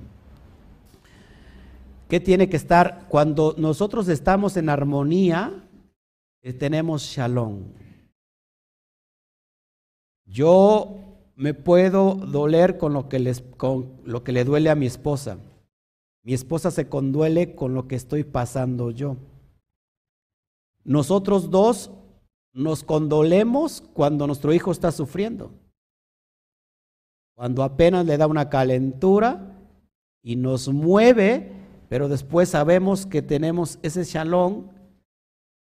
[2.08, 3.06] ¿Qué tiene que estar?
[3.08, 5.64] Cuando nosotros estamos en armonía,
[6.42, 7.62] eh, tenemos shalom.
[10.26, 10.98] Yo
[11.36, 15.38] me puedo doler con lo, que les, con lo que le duele a mi esposa.
[16.22, 19.16] Mi esposa se conduele con lo que estoy pasando yo.
[20.85, 21.90] Nosotros dos
[22.53, 25.53] nos condolemos cuando nuestro hijo está sufriendo.
[27.35, 29.59] Cuando apenas le da una calentura
[30.23, 34.71] y nos mueve pero después sabemos que tenemos ese shalom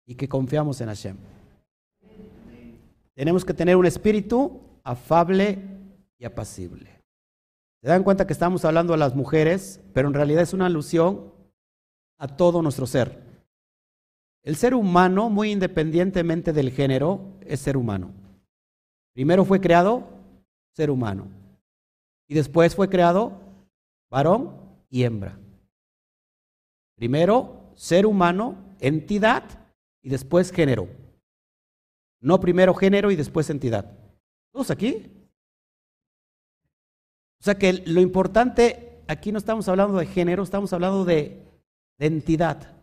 [0.04, 1.16] y que confiamos en Hashem.
[3.14, 5.62] Tenemos que tener un espíritu afable
[6.18, 7.04] y apacible.
[7.80, 11.32] Se dan cuenta que estamos hablando a las mujeres, pero en realidad es una alusión
[12.18, 13.22] a todo nuestro ser.
[14.48, 18.14] El ser humano, muy independientemente del género, es ser humano.
[19.12, 20.08] Primero fue creado
[20.72, 21.28] ser humano
[22.26, 23.38] y después fue creado
[24.08, 24.56] varón
[24.88, 25.38] y hembra.
[26.94, 29.44] Primero, ser humano, entidad
[30.02, 30.88] y después género.
[32.18, 33.98] No primero género y después entidad.
[34.50, 35.12] ¿Todos aquí?
[37.38, 41.44] O sea que lo importante, aquí no estamos hablando de género, estamos hablando de,
[41.98, 42.77] entidad.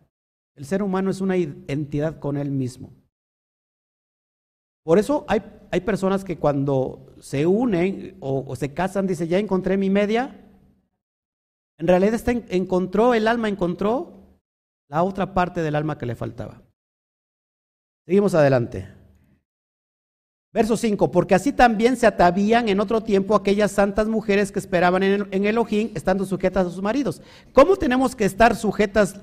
[0.56, 2.94] El ser humano es una entidad con él mismo.
[4.84, 5.41] Por eso hay,
[5.72, 10.41] hay personas que cuando se unen o, se casan, dice, ya encontré mi media,
[11.78, 14.39] en realidad encontró, el alma encontró
[14.88, 16.62] la otra parte del alma que le faltaba.
[18.06, 18.88] Seguimos adelante.
[20.54, 25.04] Verso 5, porque así también se atavían en otro tiempo aquellas santas mujeres que esperaban
[25.04, 27.22] en, en Elohim estando sujetas a sus maridos.
[27.52, 29.20] ¿Cómo tenemos que estar sujetas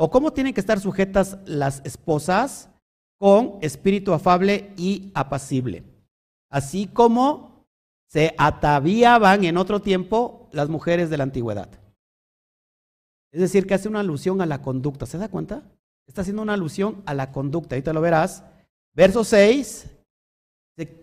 [0.00, 2.70] o cómo tienen que estar sujetas las esposas
[3.18, 5.82] con espíritu afable y apacible?
[6.48, 7.66] Así como
[8.06, 11.68] se ataviaban en otro tiempo las mujeres de la antigüedad.
[13.32, 15.04] Es decir, que hace una alusión a la conducta.
[15.04, 15.64] ¿Se da cuenta?
[16.06, 17.80] Está haciendo una alusión a la conducta.
[17.82, 18.44] Te lo verás.
[18.94, 19.90] Verso 6.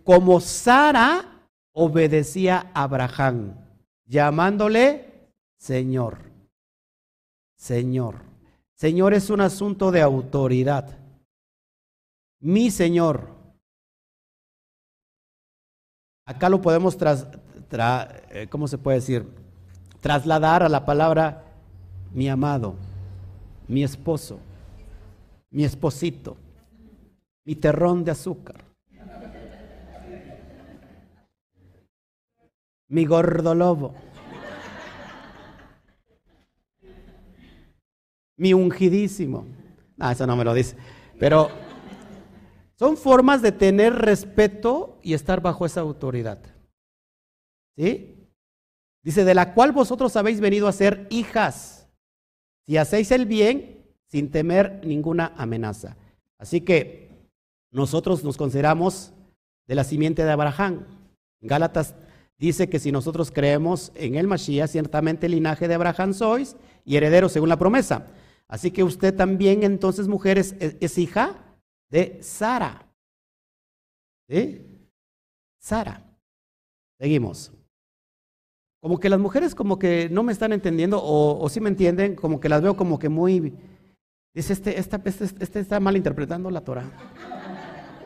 [0.06, 3.56] Como Sara obedecía a Abraham,
[4.06, 6.32] llamándole Señor.
[7.58, 8.35] Señor.
[8.76, 10.98] Señor es un asunto de autoridad.
[12.42, 13.30] Mi Señor.
[16.26, 17.28] Acá lo podemos tras,
[18.30, 19.26] eh, ¿cómo se puede decir?
[20.02, 21.44] Trasladar a la palabra
[22.12, 22.76] mi amado,
[23.68, 24.40] mi esposo,
[25.52, 26.36] mi esposito,
[27.46, 28.64] mi terrón de azúcar,
[32.88, 33.54] mi gordo
[38.38, 39.46] mi ungidísimo.
[40.00, 40.76] Ah, eso no me lo dice.
[41.20, 41.50] Pero
[42.78, 46.40] son formas de tener respeto y estar bajo esa autoridad.
[47.78, 48.30] ¿Sí?
[49.04, 51.88] Dice, de la cual vosotros habéis venido a ser hijas
[52.66, 55.96] si hacéis el bien sin temer ninguna amenaza.
[56.40, 57.30] Así que
[57.72, 59.14] nosotros nos consideramos
[59.68, 60.86] de la simiente de Abraham.
[61.42, 61.96] Gálatas
[62.38, 66.96] dice que si nosotros creemos en el Mashiach, ciertamente el linaje de Abraham sois y
[66.98, 68.08] heredero según la promesa.
[68.48, 71.58] Así que usted también, entonces, mujeres, es, hija
[71.90, 72.88] de Sara.
[74.30, 74.62] ¿Sí?
[75.60, 76.04] Sara.
[77.00, 77.52] Seguimos.
[78.82, 82.16] Como que las mujeres como que no me están entendiendo o, o sí me entienden,
[82.16, 83.54] como que las veo como que muy...
[84.34, 85.00] Dice, este, este,
[85.40, 86.92] este está mal interpretando la Torah.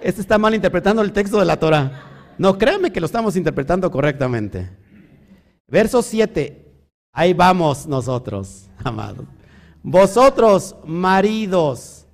[0.01, 2.35] Este está mal interpretando el texto de la Torah.
[2.37, 4.69] No, créanme que lo estamos interpretando correctamente.
[5.67, 6.65] Verso 7.
[7.11, 9.25] Ahí vamos nosotros, amados.
[9.83, 12.07] Vosotros, maridos,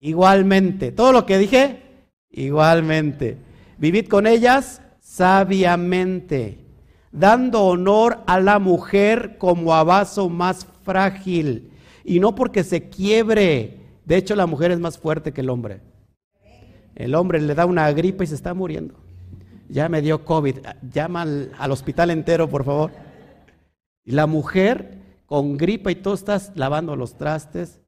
[0.00, 0.92] igualmente.
[0.92, 1.82] Todo lo que dije,
[2.30, 3.38] igualmente.
[3.78, 6.64] Vivid con ellas sabiamente,
[7.10, 11.70] dando honor a la mujer como a vaso más frágil.
[12.04, 13.80] Y no porque se quiebre.
[14.04, 15.80] De hecho, la mujer es más fuerte que el hombre.
[16.94, 19.02] El hombre le da una gripe y se está muriendo
[19.72, 20.58] ya me dio COVID,
[20.92, 22.92] llama al, hospital entero, por favor.
[24.04, 24.98] Y la mujer
[25.32, 27.80] con gripa y todo estás lavando los trastes,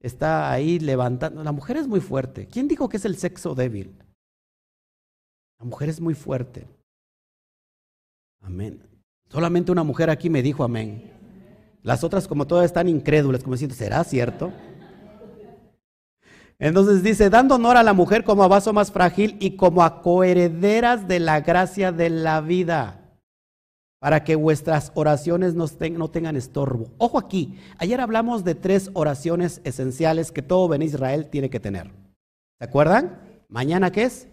[0.00, 1.42] está ahí levantando.
[1.42, 2.46] La mujer es muy fuerte.
[2.46, 3.96] ¿Quién dijo que es el sexo débil?
[5.58, 6.68] La mujer es muy fuerte.
[8.42, 8.82] Amén.
[9.30, 11.10] Solamente una mujer aquí me dijo amén.
[11.82, 14.52] Las otras como todas están incrédulas, como diciendo, ¿será cierto?
[16.58, 20.02] Entonces dice, dando honor a la mujer como a vaso más frágil y como a
[20.02, 22.99] coherederas de la gracia de la vida,
[24.00, 25.68] para que vuestras oraciones no,
[26.08, 26.90] tengan estorbo.
[26.96, 31.92] Ojo aquí, ayer hablamos de tres oraciones esenciales que todo Ben Israel tiene que tener.
[32.58, 33.20] ¿Se acuerdan?
[33.48, 34.26] Mañana qué es?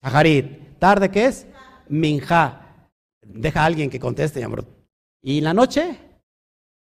[0.00, 0.78] Tajarit.
[0.78, 1.46] Tarde qué es?
[1.88, 2.88] Minja.
[3.20, 4.64] Deja a alguien que conteste, amor.
[5.20, 5.98] ¿Y la noche?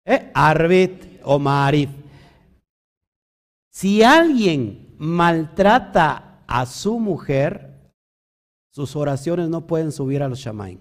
[0.04, 0.30] ¿Eh?
[0.34, 1.90] Arbit o Marit.
[3.70, 7.92] Si alguien maltrata a su mujer,
[8.70, 10.78] sus oraciones no pueden subir a los shamaim.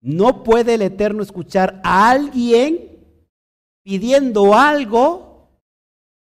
[0.00, 3.04] No puede el Eterno escuchar a alguien
[3.84, 5.48] pidiendo algo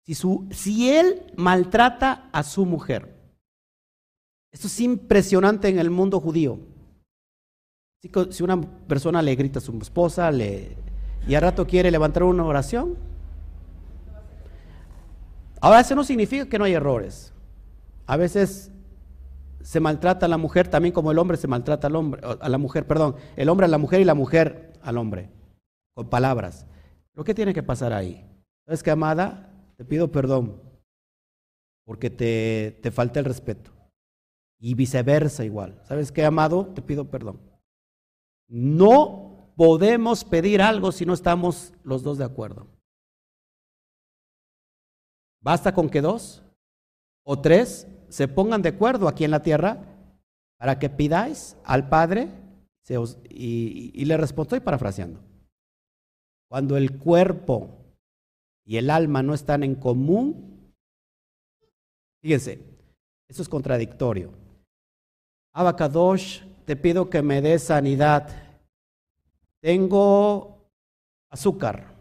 [0.04, 0.14] si,
[0.50, 3.14] si él maltrata a su mujer.
[4.52, 6.58] Esto es impresionante en el mundo judío.
[8.30, 10.76] Si una persona le grita a su esposa le,
[11.26, 12.96] y al rato quiere levantar una oración,
[15.60, 17.32] Ahora, eso no significa que no hay errores.
[18.06, 18.70] A veces
[19.68, 22.56] se maltrata a la mujer también como el hombre se maltrata al hombre, a la
[22.56, 25.28] mujer, perdón, el hombre a la mujer y la mujer al hombre,
[25.92, 26.66] con palabras.
[27.12, 28.26] ¿Lo que tiene que pasar ahí?
[28.64, 29.52] ¿Sabes qué, amada?
[29.76, 30.62] Te pido perdón
[31.84, 33.70] porque te, te falta el respeto.
[34.58, 35.82] Y viceversa igual.
[35.84, 36.68] ¿Sabes qué, amado?
[36.68, 37.38] Te pido perdón.
[38.48, 42.68] No podemos pedir algo si no estamos los dos de acuerdo.
[45.42, 46.42] Basta con que dos
[47.30, 49.84] o tres se pongan de acuerdo aquí en la tierra
[50.56, 52.30] para que pidáis al Padre
[53.28, 55.20] y, le respondo, estoy parafraseando.
[56.48, 57.68] Cuando el cuerpo
[58.64, 60.72] y el alma no están en común,
[62.22, 62.62] fíjense,
[63.28, 64.32] eso es contradictorio.
[65.52, 68.30] Abacadosh, te pido que me des sanidad.
[69.60, 70.66] Tengo
[71.30, 71.94] azúcar.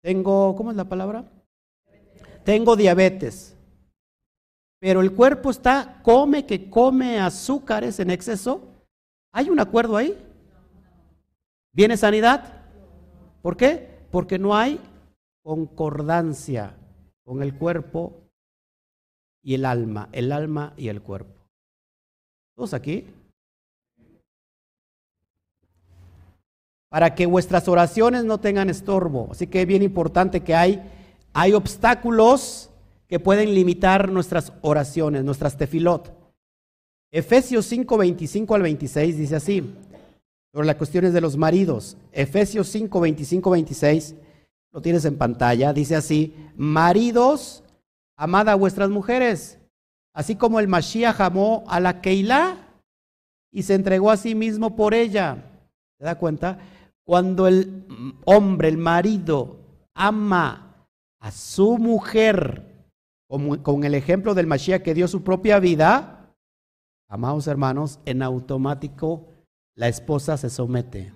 [0.00, 1.28] Tengo, ¿cómo es la palabra?
[2.44, 3.57] tengo diabetes,
[4.80, 8.62] pero el cuerpo está, come que come azúcares en exceso,
[9.32, 10.16] ¿hay un acuerdo ahí?
[11.72, 12.62] ¿Viene sanidad?
[13.42, 14.06] ¿Por qué?
[14.10, 14.80] Porque no hay
[15.42, 16.74] concordancia
[17.24, 18.22] con el cuerpo
[19.42, 21.46] y el alma, el alma y el cuerpo.
[22.56, 23.06] ¿Todos aquí?
[26.88, 29.28] Para que vuestras oraciones no tengan estorbo.
[29.30, 30.82] Así que es bien importante que hay
[31.32, 32.67] hay obstáculos
[33.08, 36.12] que pueden limitar nuestras oraciones, nuestras tefilot.
[37.10, 39.74] Efesios 5, 25 al 26 dice así,
[40.52, 41.96] sobre las cuestiones de los maridos.
[42.12, 44.14] Efesios 5, 25, 26,
[44.72, 47.64] lo tienes en pantalla, dice así, maridos,
[48.16, 49.58] amad a vuestras mujeres,
[50.12, 52.68] así como el Mashiach amó a la Keilah
[53.50, 55.44] y se entregó a sí mismo por ella.
[55.98, 56.58] ¿Se da cuenta?
[57.04, 57.86] Cuando el
[58.26, 59.56] hombre, el marido,
[59.94, 60.86] ama
[61.20, 62.77] a su mujer,
[63.28, 66.34] con el ejemplo del Mashiach que dio su propia vida,
[67.08, 69.28] amados hermanos, en automático
[69.74, 71.12] la esposa se somete.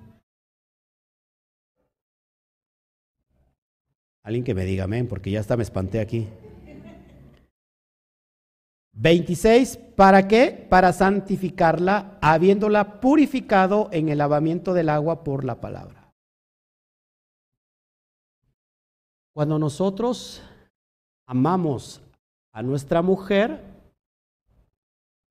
[4.23, 6.29] Alguien que me diga amén, porque ya hasta me espanté aquí.
[8.93, 10.67] 26, ¿para qué?
[10.69, 16.13] Para santificarla, habiéndola purificado en el lavamiento del agua por la palabra.
[19.35, 20.43] Cuando nosotros
[21.33, 22.03] amamos
[22.53, 23.65] a nuestra mujer,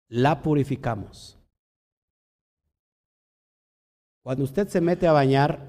[0.09, 1.37] la purificamos.
[4.23, 5.59] Cuando usted se mete a bañar,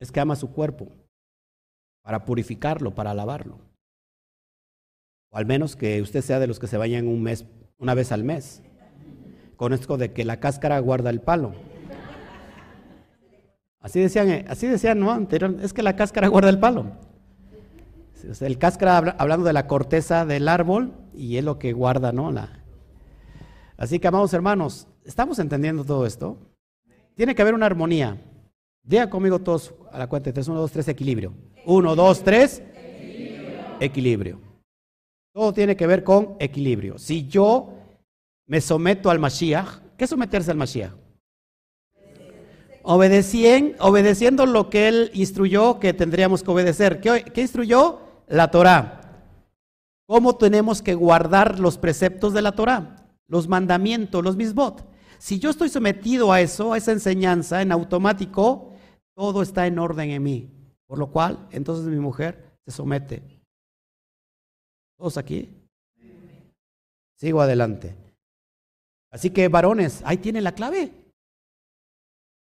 [0.00, 0.88] es que ama su cuerpo
[2.02, 3.60] para purificarlo, para lavarlo.
[5.30, 7.46] O al menos que usted sea de los que se bañan un mes,
[7.78, 8.64] una vez al mes.
[9.54, 11.54] Con esto de que la cáscara guarda el palo.
[13.78, 15.16] Así decían, eh, así decían, ¿no?
[15.62, 17.07] Es que la cáscara guarda el palo.
[18.40, 22.32] El cáscara hablando de la corteza del árbol y es lo que guarda, ¿no?
[23.76, 26.36] Así que, amados hermanos, ¿estamos entendiendo todo esto?
[27.14, 28.20] Tiene que haber una armonía.
[28.82, 30.48] Diga conmigo todos a la cuenta de tres.
[30.48, 31.32] Uno, dos, tres, equilibrio.
[31.66, 32.62] Uno, dos, tres.
[33.80, 34.40] Equilibrio.
[35.32, 36.98] Todo tiene que ver con equilibrio.
[36.98, 37.74] Si yo
[38.46, 40.92] me someto al Mashiach, ¿qué es someterse al Mashiach?
[42.82, 47.00] obedeciendo lo que él instruyó que tendríamos que obedecer.
[47.00, 48.07] ¿Qué, qué instruyó?
[48.28, 49.00] La Torah.
[50.06, 53.08] ¿Cómo tenemos que guardar los preceptos de la Torah?
[53.26, 54.86] Los mandamientos, los misbot.
[55.18, 58.72] Si yo estoy sometido a eso, a esa enseñanza, en automático,
[59.14, 60.50] todo está en orden en mí.
[60.86, 63.22] Por lo cual, entonces mi mujer se somete.
[64.96, 65.54] ¿Todos aquí?
[67.16, 67.94] Sigo adelante.
[69.10, 70.92] Así que varones, ahí tienen la clave.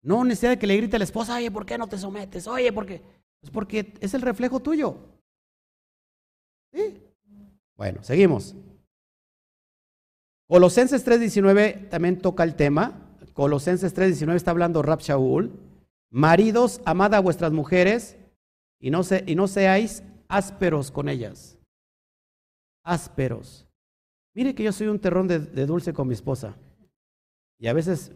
[0.03, 2.47] No necesidad de que le grite a la esposa, oye, ¿por qué no te sometes?
[2.47, 3.03] Oye, ¿por qué?
[3.41, 5.18] Pues porque es el reflejo tuyo.
[7.77, 8.55] Bueno, seguimos.
[10.49, 13.17] Colosenses 3.19 también toca el tema.
[13.35, 15.53] Colosenses 3.19 está hablando Rab Shaul.
[16.11, 18.17] Maridos, amad a vuestras mujeres
[18.81, 21.59] y no, se, y no seáis ásperos con ellas.
[22.83, 23.67] Ásperos.
[24.35, 26.57] Mire que yo soy un terrón de, de dulce con mi esposa.
[27.59, 28.13] Y a veces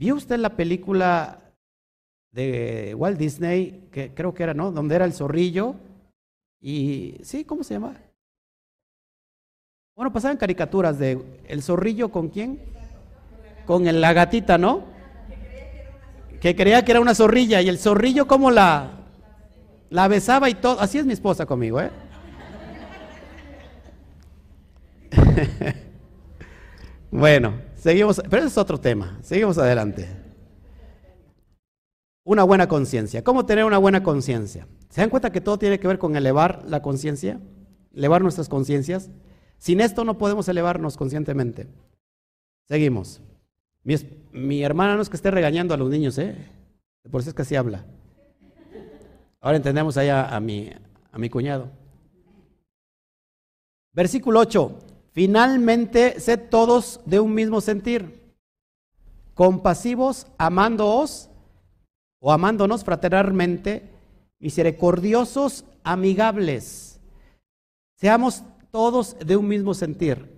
[0.00, 1.52] ¿Vio usted la película
[2.32, 4.72] de Walt Disney, que creo que era, ¿no?
[4.72, 5.74] Donde era el zorrillo.
[6.60, 7.96] Y, sí, ¿cómo se llama?
[9.96, 12.60] Bueno, pasaban caricaturas de el zorrillo con quién?
[13.66, 14.84] Con la gatita, ¿no?
[16.40, 18.92] Que creía que era una zorrilla y el zorrillo como la
[19.90, 20.80] la besaba y todo.
[20.80, 21.90] Así es mi esposa conmigo, ¿eh?
[27.10, 29.18] bueno, Seguimos, pero ese es otro tema.
[29.22, 30.06] Seguimos adelante.
[32.24, 33.24] Una buena conciencia.
[33.24, 34.66] ¿Cómo tener una buena conciencia?
[34.90, 37.40] ¿Se dan cuenta que todo tiene que ver con elevar la conciencia?
[37.94, 39.10] Elevar nuestras conciencias.
[39.56, 41.68] Sin esto no podemos elevarnos conscientemente.
[42.68, 43.22] Seguimos.
[44.32, 46.36] Mi, hermana no es que esté regañando a los niños, ¿eh?
[47.10, 47.86] Por eso es que así habla.
[49.40, 50.70] Ahora entendemos allá a mi,
[51.10, 51.70] a mi cuñado.
[53.92, 54.78] Versículo 8.
[55.12, 58.34] Finalmente, sed todos de un mismo sentir,
[59.34, 61.29] compasivos, amándoos
[62.20, 63.90] o amándonos fraternalmente,
[64.38, 67.00] misericordiosos, amigables.
[67.96, 70.30] Seamos todos de un mismo sentir.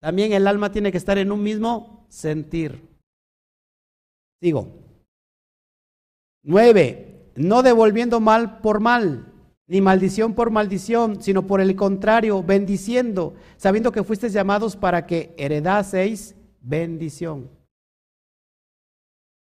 [0.00, 2.88] También el alma tiene que estar en un mismo sentir.
[4.40, 4.68] Sigo.
[6.44, 9.32] Nueve, no devolviendo mal por mal
[9.72, 15.34] ni maldición por maldición, sino por el contrario, bendiciendo, sabiendo que fuisteis llamados para que
[15.38, 17.48] heredaseis bendición.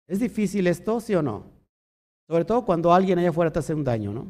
[0.07, 1.52] ¿Es difícil esto, sí o no?
[2.33, 4.27] Sobre todo cuando alguien allá afuera te hace un daño, ¿no?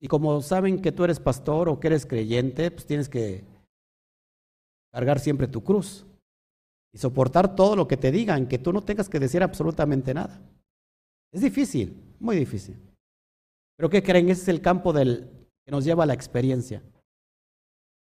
[0.00, 3.42] Y como saben que tú eres pastor o que eres creyente, pues tienes que
[4.92, 6.06] cargar siempre tu cruz
[6.94, 10.40] y soportar todo lo que te digan, que tú no tengas que decir absolutamente nada.
[11.32, 12.76] Es difícil, muy difícil.
[13.76, 14.30] Pero ¿qué creen?
[14.30, 15.28] Ese es el campo del,
[15.64, 16.84] que nos lleva a la experiencia.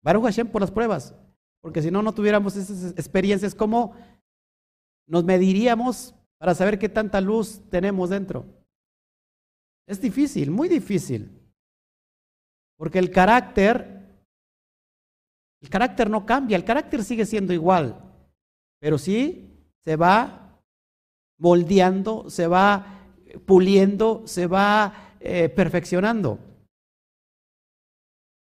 [0.03, 1.15] Baruch Hashem por las pruebas.
[1.59, 3.95] Porque si no, no tuviéramos esas experiencias, ¿cómo
[5.07, 8.45] nos mediríamos para saber qué tanta luz tenemos dentro?
[9.87, 11.29] Es difícil, muy difícil.
[12.77, 14.03] Porque el carácter,
[15.61, 18.01] el carácter no cambia, el carácter sigue siendo igual,
[18.79, 19.49] pero sí
[19.83, 20.61] se va
[21.37, 23.01] moldeando, se va
[23.45, 26.39] puliendo, se va eh, perfeccionando.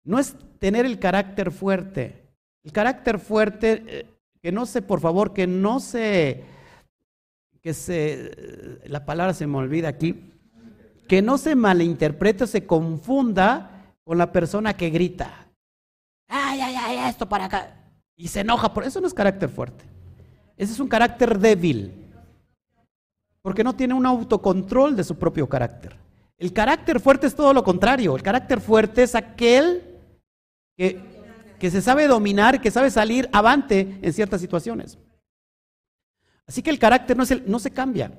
[0.05, 2.23] No es tener el carácter fuerte.
[2.63, 4.05] El carácter fuerte, eh,
[4.41, 6.43] que no se, por favor, que no se,
[7.61, 10.32] que se, la palabra se me olvida aquí,
[11.07, 15.47] que no se malinterprete o se confunda con la persona que grita.
[16.27, 17.75] Ay, ay, ay, esto para acá.
[18.15, 19.85] Y se enoja, por eso no es carácter fuerte.
[20.57, 21.91] Ese es un carácter débil,
[23.41, 25.97] porque no tiene un autocontrol de su propio carácter.
[26.37, 28.15] El carácter fuerte es todo lo contrario.
[28.15, 29.99] El carácter fuerte es aquel
[30.75, 31.01] que,
[31.59, 34.97] que se sabe dominar, que sabe salir avante en ciertas situaciones.
[36.45, 38.11] Así que el carácter no, es no se cambia.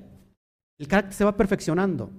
[0.77, 2.09] El carácter se va perfeccionando.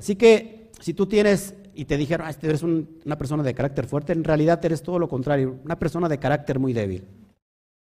[0.00, 3.86] Así que si tú tienes y te dijeron, ah, este eres una persona de carácter
[3.86, 7.06] fuerte, en realidad eres todo lo contrario, una persona de carácter muy débil.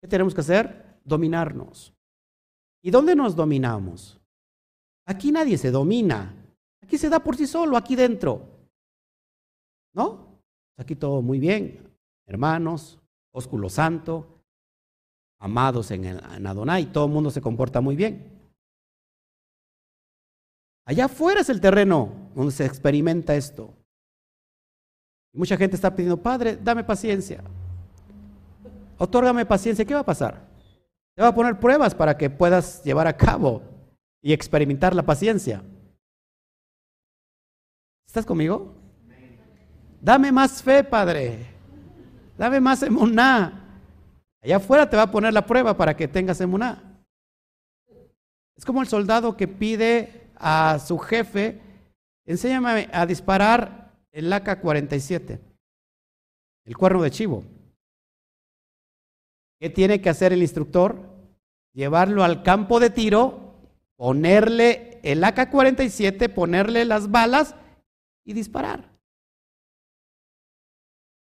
[0.01, 0.99] ¿Qué tenemos que hacer?
[1.05, 1.93] Dominarnos.
[2.83, 4.19] ¿Y dónde nos dominamos?
[5.05, 6.35] Aquí nadie se domina.
[6.83, 8.45] Aquí se da por sí solo, aquí dentro.
[9.93, 10.41] ¿No?
[10.75, 11.89] Aquí todo muy bien.
[12.27, 12.99] Hermanos,
[13.31, 14.43] ósculo santo,
[15.39, 18.38] amados en, el, en Adonai, todo el mundo se comporta muy bien.
[20.89, 23.71] Allá afuera es el terreno donde se experimenta esto.
[25.31, 27.43] Mucha gente está pidiendo, Padre, dame paciencia.
[28.97, 29.85] Otórgame paciencia.
[29.85, 30.47] ¿Qué va a pasar?
[31.15, 33.61] Te va a poner pruebas para que puedas llevar a cabo
[34.19, 35.61] y experimentar la paciencia.
[38.07, 38.73] ¿Estás conmigo?
[40.01, 41.53] Dame más fe, Padre.
[42.35, 43.79] Dame más emuná.
[44.41, 46.99] Allá afuera te va a poner la prueba para que tengas emuná.
[48.57, 51.61] Es como el soldado que pide a su jefe,
[52.25, 55.39] enséñame a disparar el AK-47,
[56.65, 57.43] el cuerno de chivo.
[59.59, 61.09] ¿Qué tiene que hacer el instructor?
[61.73, 63.55] Llevarlo al campo de tiro,
[63.97, 67.55] ponerle el AK-47, ponerle las balas
[68.25, 68.89] y disparar.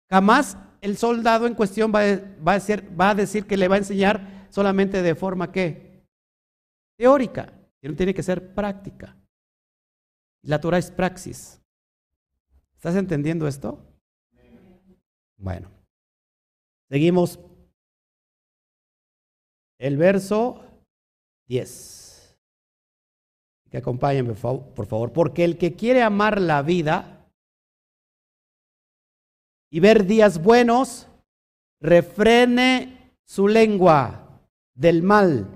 [0.09, 3.79] Jamás el soldado en cuestión va, a decir, va a decir que le va a
[3.79, 6.03] enseñar solamente de forma que
[6.97, 7.53] teórica.
[7.81, 9.17] Tiene que ser práctica.
[10.43, 11.59] La Torah es praxis.
[12.75, 13.83] ¿Estás entendiendo esto?
[15.37, 15.69] Bueno,
[16.89, 17.39] seguimos.
[19.79, 20.63] El verso
[21.47, 22.37] 10.
[23.71, 25.11] Que acompáñenme, por favor.
[25.11, 27.27] Porque el que quiere amar la vida
[29.71, 31.07] y ver días buenos,
[31.79, 34.41] refrene su lengua
[34.75, 35.47] del mal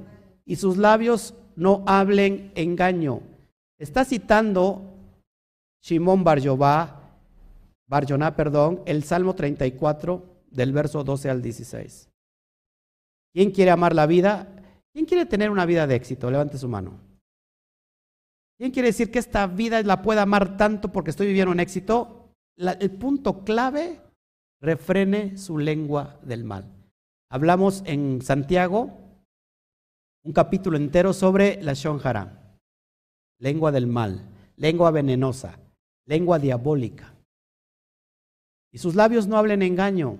[0.45, 3.21] y sus labios no hablen engaño.
[3.77, 4.81] Está citando
[5.81, 6.41] Shimon Bar
[7.87, 12.09] Barjoná, perdón, el Salmo 34 del verso 12 al 16.
[13.33, 14.47] ¿Quién quiere amar la vida?
[14.91, 16.31] ¿Quién quiere tener una vida de éxito?
[16.31, 16.99] Levante su mano.
[18.57, 22.21] ¿Quién quiere decir que esta vida la pueda amar tanto porque estoy viviendo en éxito?
[22.57, 23.99] el punto clave,
[24.61, 26.73] refrene su lengua del mal.
[27.29, 29.04] Hablamos en Santiago
[30.25, 32.57] un capítulo entero sobre la Shonjara,
[33.39, 35.59] lengua del mal, lengua venenosa,
[36.07, 37.13] lengua diabólica.
[38.71, 40.17] Y sus labios no hablen engaño.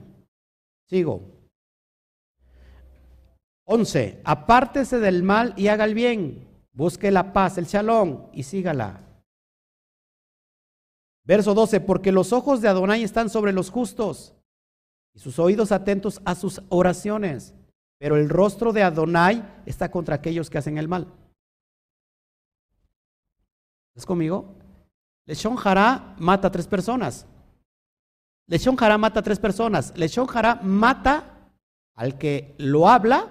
[0.88, 1.24] Sigo.
[3.66, 4.22] 11.
[4.24, 6.48] Apártese del mal y haga el bien.
[6.72, 9.02] Busque la paz, el shalom y sígala.
[11.24, 11.82] Verso 12.
[11.82, 14.36] Porque los ojos de Adonai están sobre los justos
[15.16, 17.56] y sus oídos atentos a sus oraciones.
[18.06, 21.08] Pero el rostro de Adonai está contra aquellos que hacen el mal.
[23.90, 24.54] ¿Estás conmigo?
[25.26, 27.26] Leshon Hará mata a tres personas.
[28.46, 29.92] Leshon Hará mata a tres personas.
[29.98, 31.50] Leshon Hará mata
[31.96, 33.28] al que lo habla,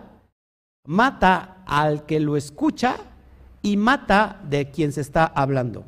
[0.85, 2.97] mata al que lo escucha
[3.63, 5.85] y mata de quien se está hablando.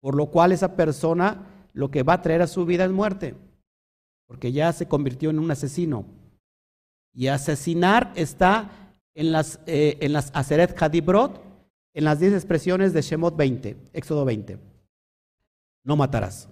[0.00, 3.34] Por lo cual esa persona lo que va a traer a su vida es muerte,
[4.26, 6.16] porque ya se convirtió en un asesino.
[7.18, 11.42] Y asesinar está en las, eh, en las Aseret Hadibrot,
[11.92, 14.56] en las 10 expresiones de Shemot 20, Éxodo 20.
[15.82, 16.48] No matarás.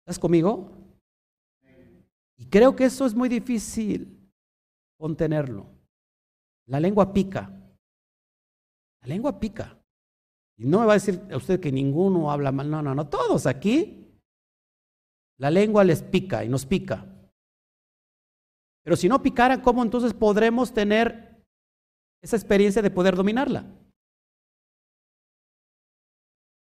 [0.00, 0.72] ¿Estás conmigo?
[2.36, 4.28] Y creo que eso es muy difícil
[4.98, 5.66] contenerlo.
[6.66, 7.48] La lengua pica.
[9.02, 9.78] La lengua pica.
[10.56, 12.68] Y no me va a decir a usted que ninguno habla mal.
[12.68, 13.08] No, no, no.
[13.08, 14.04] Todos aquí.
[15.38, 17.12] La lengua les pica y nos pica.
[18.86, 21.42] Pero si no picara, ¿cómo entonces podremos tener
[22.22, 23.66] esa experiencia de poder dominarla?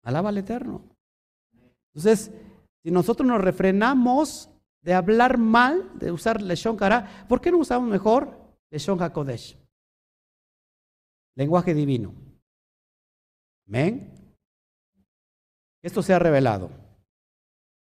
[0.03, 0.97] Alaba al Eterno.
[1.93, 2.33] Entonces,
[2.83, 4.49] si nosotros nos refrenamos
[4.83, 8.41] de hablar mal, de usar Leshon Kara, ¿por qué no usamos mejor
[8.71, 9.59] Leshon HaKodesh?
[11.37, 12.15] Lenguaje divino.
[13.69, 14.35] Amén.
[15.83, 16.71] Esto se ha revelado.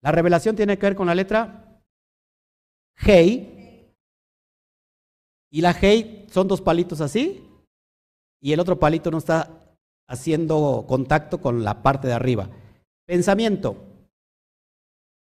[0.02, 1.62] La revelación tiene que ver con la letra
[2.98, 3.55] Hei,
[5.52, 7.44] y la hey son dos palitos así
[8.42, 9.66] y el otro palito no está
[10.08, 12.50] haciendo contacto con la parte de arriba.
[13.08, 13.76] Pensamiento,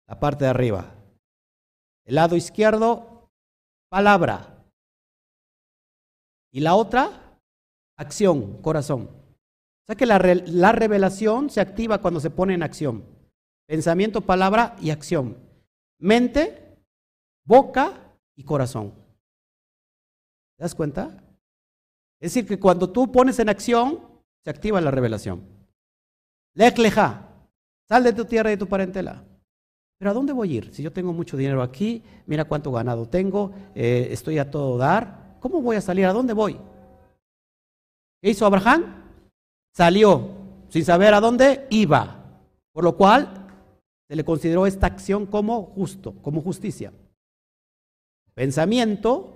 [0.09, 0.95] la parte de arriba.
[2.05, 3.31] El lado izquierdo,
[3.89, 4.65] palabra.
[6.51, 7.39] Y la otra,
[7.97, 9.03] acción, corazón.
[9.03, 13.05] O sea que la, la revelación se activa cuando se pone en acción.
[13.67, 15.37] Pensamiento, palabra y acción.
[15.99, 16.77] Mente,
[17.45, 19.02] boca y corazón.
[20.63, 21.11] ¿Te das cuenta?
[22.21, 23.99] Es decir, que cuando tú pones en acción,
[24.45, 25.43] se activa la revelación.
[26.55, 27.31] Lecleja,
[27.89, 29.25] sal de tu tierra y de tu parentela.
[29.99, 30.73] Pero ¿a dónde voy a ir?
[30.73, 35.37] Si yo tengo mucho dinero aquí, mira cuánto ganado tengo, eh, estoy a todo dar,
[35.41, 36.07] ¿cómo voy a salir?
[36.07, 36.57] ¿A dónde voy?
[38.23, 38.85] ¿Qué hizo Abraham?
[39.75, 40.31] Salió
[40.69, 42.39] sin saber a dónde iba,
[42.71, 43.49] por lo cual
[44.09, 46.93] se le consideró esta acción como justo, como justicia.
[48.33, 49.32] Pensamiento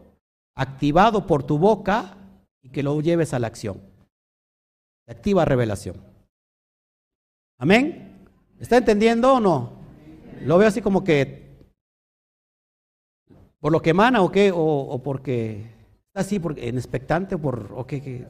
[0.56, 2.16] activado por tu boca
[2.62, 3.80] y que lo lleves a la acción.
[5.06, 5.96] Activa revelación.
[7.58, 8.26] Amén.
[8.58, 9.72] ¿Está entendiendo o no?
[10.42, 11.46] Lo veo así como que
[13.60, 15.66] por lo que emana o qué, o, porque
[16.08, 18.26] está así porque, en expectante o por o qué,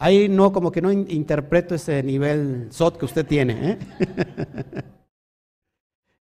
[0.00, 3.72] Ahí no, como que no interpreto ese nivel SOT que usted tiene.
[3.72, 3.78] ¿eh?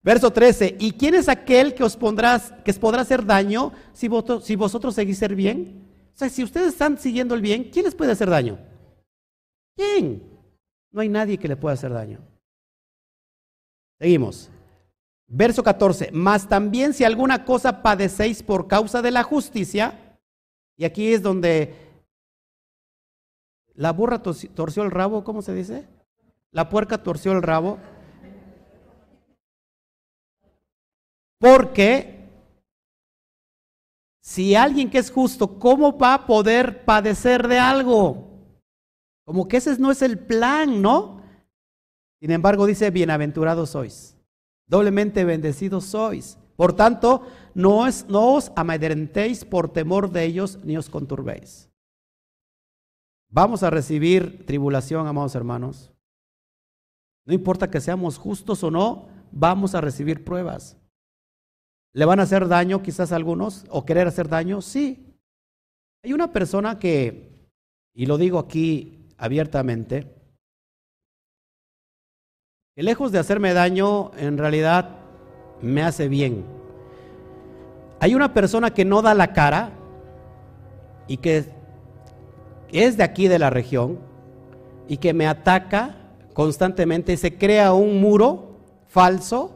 [0.07, 4.07] Verso 13, ¿y quién es aquel que os pondrá, que os podrá hacer daño si
[4.07, 5.85] vosotros, si vosotros seguís ser bien?
[6.15, 8.57] O sea, si ustedes están siguiendo el bien, ¿quién les puede hacer daño?
[9.75, 10.23] ¿Quién?
[10.93, 12.21] No hay nadie que le pueda hacer daño.
[13.99, 14.49] Seguimos.
[15.27, 20.21] Verso 14, mas también si alguna cosa padecéis por causa de la justicia,
[20.77, 21.75] y aquí es donde
[23.75, 25.89] la burra torció el rabo, ¿cómo se dice?
[26.53, 27.81] La puerca torció el rabo.
[31.39, 32.17] Porque
[34.21, 38.27] si alguien que es justo, ¿cómo va a poder padecer de algo?
[39.25, 41.23] Como que ese no es el plan, ¿no?
[42.21, 44.17] Sin embargo, dice, bienaventurados sois,
[44.67, 46.39] doblemente bendecidos sois.
[46.57, 51.71] Por tanto, no, es, no os amedrentéis por temor de ellos, ni os conturbéis.
[53.29, 55.93] Vamos a recibir tribulación, amados hermanos.
[57.27, 60.79] No importa que seamos justos o no, vamos a recibir pruebas.
[61.97, 64.61] ¿Le van a hacer daño quizás a algunos o querer hacer daño?
[64.61, 65.17] Sí.
[66.05, 67.49] Hay una persona que,
[67.95, 70.07] y lo digo aquí abiertamente,
[72.75, 74.91] que lejos de hacerme daño, en realidad
[75.63, 76.45] me hace bien.
[78.01, 79.71] Hay una persona que no da la cara
[81.09, 81.47] y que
[82.73, 83.99] es de aquí de la región
[84.87, 85.97] y que me ataca
[86.35, 89.56] constantemente, se crea un muro falso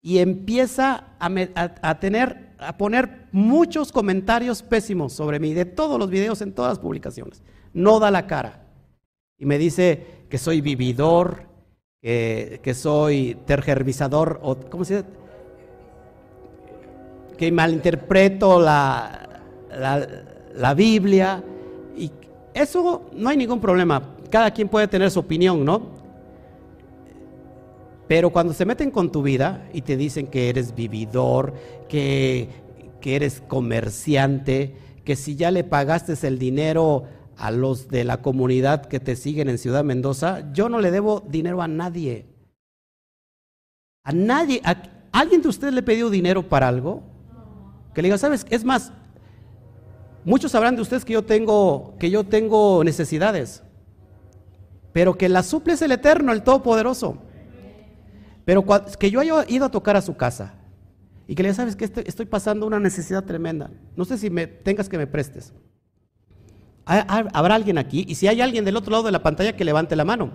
[0.00, 6.40] y empieza a, tener, a poner muchos comentarios pésimos sobre mí, de todos los videos,
[6.40, 7.42] en todas las publicaciones.
[7.72, 8.64] No da la cara.
[9.38, 11.48] Y me dice que soy vividor,
[12.00, 15.08] que, soy tergervisador, o ¿cómo se dice?
[17.36, 20.08] Que malinterpreto la, la,
[20.54, 21.42] la Biblia.
[21.96, 22.10] Y
[22.54, 24.14] eso no hay ningún problema.
[24.30, 25.97] Cada quien puede tener su opinión, ¿no?
[28.08, 31.54] Pero cuando se meten con tu vida y te dicen que eres vividor,
[31.88, 32.48] que,
[33.00, 37.04] que eres comerciante, que si ya le pagaste el dinero
[37.36, 41.22] a los de la comunidad que te siguen en Ciudad Mendoza, yo no le debo
[41.28, 42.26] dinero a nadie.
[44.04, 44.60] A nadie.
[44.64, 44.74] ¿A
[45.12, 47.02] ¿Alguien de ustedes le pidió dinero para algo?
[47.94, 48.46] Que le diga, ¿sabes?
[48.50, 48.92] Es más,
[50.24, 53.62] muchos sabrán de ustedes que yo tengo, que yo tengo necesidades,
[54.92, 57.18] pero que la suple es el Eterno, el Todopoderoso.
[58.48, 58.64] Pero
[58.98, 60.54] que yo haya ido a tocar a su casa
[61.26, 63.70] y que le diga, ¿sabes que estoy, pasando una necesidad tremenda?
[63.94, 65.52] No sé si me tengas que me prestes.
[66.86, 68.06] ¿Habrá alguien aquí?
[68.08, 70.30] Y si hay alguien del otro lado de la pantalla que levante la mano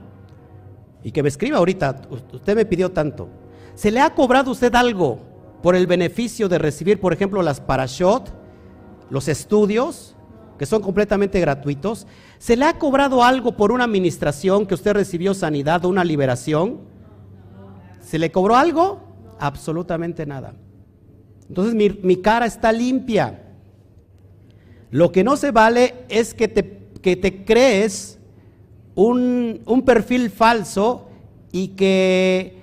[1.04, 2.04] y que me escriba ahorita,
[2.34, 3.30] usted me pidió tanto.
[3.74, 5.20] ¿Se le ha cobrado usted algo
[5.64, 8.32] por el beneficio de recibir, por ejemplo, las parashot,
[9.10, 10.16] los estudios,
[10.60, 12.06] que son completamente gratuitos?
[12.38, 16.93] ¿Se le ha cobrado algo por una administración que usted recibió sanidad o una liberación?
[18.04, 19.02] ¿Se le cobró algo?
[19.40, 20.54] Absolutamente nada.
[21.48, 23.42] Entonces mi, mi cara está limpia.
[24.92, 28.20] Lo que no se vale es que te, que te crees
[28.96, 31.10] un, un perfil falso
[31.52, 32.62] y que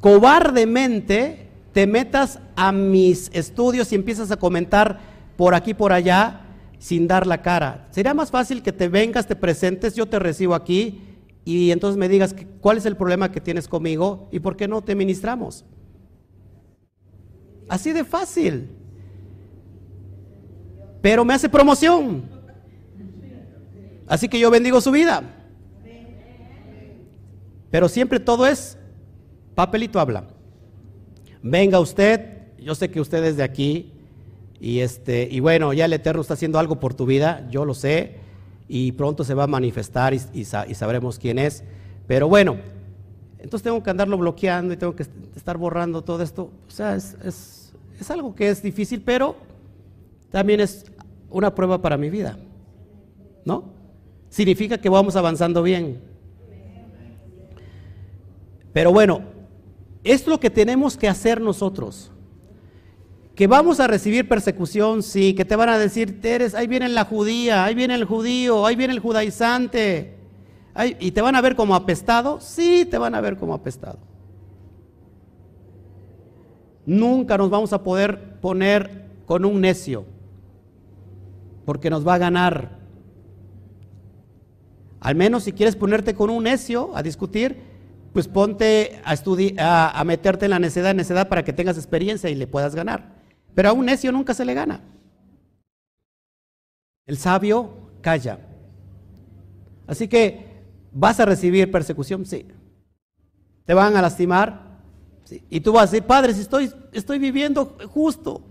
[0.00, 5.00] cobardemente te metas a mis estudios y empiezas a comentar
[5.36, 6.42] por aquí por allá
[6.78, 7.88] sin dar la cara.
[7.90, 11.15] Sería más fácil que te vengas, te presentes, yo te recibo aquí
[11.46, 14.82] y entonces me digas cuál es el problema que tienes conmigo y por qué no
[14.82, 15.64] te ministramos.
[17.68, 18.68] Así de fácil
[21.06, 22.24] pero me hace promoción.
[24.08, 25.22] Así que yo bendigo su vida.
[27.70, 28.76] Pero siempre todo es
[29.54, 30.26] papelito habla.
[31.44, 33.92] Venga usted, yo sé que usted es de aquí
[34.58, 37.74] y este y bueno, ya el Eterno está haciendo algo por tu vida, yo lo
[37.74, 38.16] sé
[38.68, 41.62] y pronto se va a manifestar y, sabremos quién es.
[42.06, 42.56] Pero bueno,
[43.38, 45.04] entonces tengo que andarlo bloqueando y tengo que
[45.34, 46.50] estar borrando todo esto.
[46.66, 47.16] O sea, es,
[48.00, 49.36] es algo que es difícil, pero
[50.30, 50.84] también es
[51.30, 52.38] una prueba para mi vida.
[53.44, 53.64] ¿No?
[54.28, 56.00] Significa que vamos avanzando bien.
[58.72, 59.22] Pero bueno,
[60.04, 62.10] es lo que tenemos que hacer nosotros.
[63.36, 67.04] Que vamos a recibir persecución, sí, que te van a decir, eres, ahí viene la
[67.04, 70.16] judía, ahí viene el judío, ahí viene el judaizante,
[70.98, 73.98] y te van a ver como apestado, sí, te van a ver como apestado.
[76.86, 80.06] Nunca nos vamos a poder poner con un necio,
[81.66, 82.78] porque nos va a ganar.
[84.98, 87.60] Al menos si quieres ponerte con un necio a discutir,
[88.14, 89.14] pues ponte a,
[89.58, 93.15] a, a meterte en la necedad, necedad para que tengas experiencia y le puedas ganar.
[93.56, 94.82] Pero a un necio nunca se le gana.
[97.06, 98.38] El sabio calla.
[99.86, 102.26] Así que, ¿vas a recibir persecución?
[102.26, 102.46] Sí.
[103.64, 104.82] ¿Te van a lastimar?
[105.24, 105.42] Sí.
[105.48, 108.42] Y tú vas a decir, Padre, si estoy, estoy viviendo justo,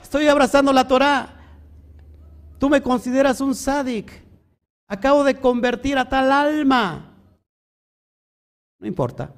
[0.00, 1.40] estoy abrazando la Torah,
[2.60, 4.12] tú me consideras un sádic,
[4.86, 7.18] acabo de convertir a tal alma.
[8.78, 9.34] No importa.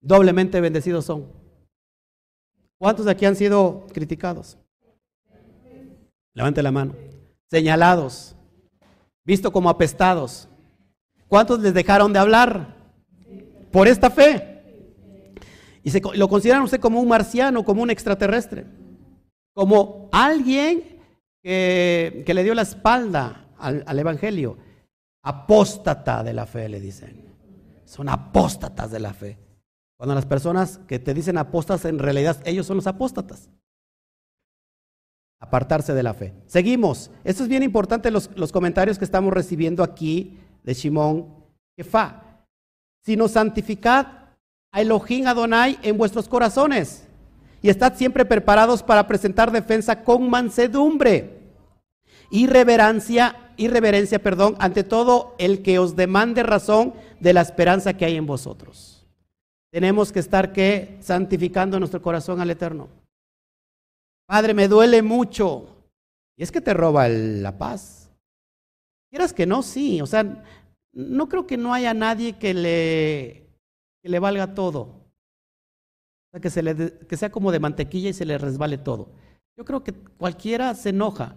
[0.00, 1.37] Doblemente bendecidos son.
[2.78, 4.56] ¿Cuántos de aquí han sido criticados?
[6.32, 6.94] Levante la mano.
[7.50, 8.36] Señalados,
[9.24, 10.48] visto como apestados.
[11.26, 12.76] ¿Cuántos les dejaron de hablar
[13.72, 14.62] por esta fe?
[15.82, 18.66] Y se, lo consideran usted como un marciano, como un extraterrestre,
[19.54, 21.00] como alguien
[21.42, 24.58] que, le dio la espalda al, al Evangelio.
[25.24, 27.34] Apóstata de la fe, le dicen.
[27.84, 29.47] Son apóstatas de la fe.
[29.98, 33.50] Cuando las personas que te dicen apóstatas, en realidad ellos son los apóstatas.
[35.40, 36.34] Apartarse de la fe.
[36.46, 37.10] Seguimos.
[37.24, 41.34] Esto es bien importante los, los comentarios que estamos recibiendo aquí de Shimón
[41.76, 42.22] Jefa.
[43.04, 44.06] Sino santificad
[44.72, 47.08] a Elohim Adonai en vuestros corazones
[47.60, 51.38] y estad siempre preparados para presentar defensa con mansedumbre
[52.30, 57.94] y reverencia, y reverencia, perdón, ante todo el que os demande razón de la esperanza
[57.94, 58.97] que hay en vosotros.
[59.70, 62.88] Tenemos que estar que santificando nuestro corazón al Eterno.
[64.26, 65.76] Padre, me duele mucho.
[66.36, 68.10] Y es que te roba la paz.
[69.10, 70.00] Quieras que no, sí.
[70.00, 70.44] O sea,
[70.92, 73.46] no creo que no haya nadie que le,
[74.02, 74.80] que le valga todo.
[74.80, 79.08] O sea, que, se le, que sea como de mantequilla y se le resbale todo.
[79.56, 81.36] Yo creo que cualquiera se enoja.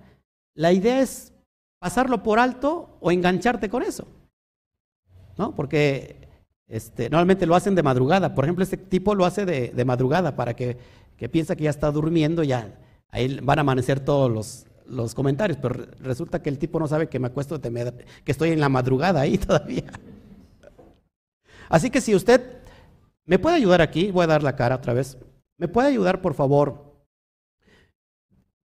[0.56, 1.34] La idea es
[1.80, 4.06] pasarlo por alto o engancharte con eso.
[5.38, 5.56] ¿No?
[5.56, 6.21] Porque
[6.72, 8.34] este, normalmente lo hacen de madrugada.
[8.34, 10.78] Por ejemplo, este tipo lo hace de, madrugada para que,
[11.30, 15.86] piensa que ya está durmiendo, ya ahí van a amanecer todos los, los comentarios, pero
[16.00, 19.20] resulta que el tipo no sabe que me acuesto, de, que estoy en la madrugada
[19.20, 19.92] ahí todavía.
[21.68, 22.42] Así que si usted
[23.26, 25.18] me puede ayudar aquí, voy a dar la cara otra vez,
[25.58, 26.90] me puede ayudar por favor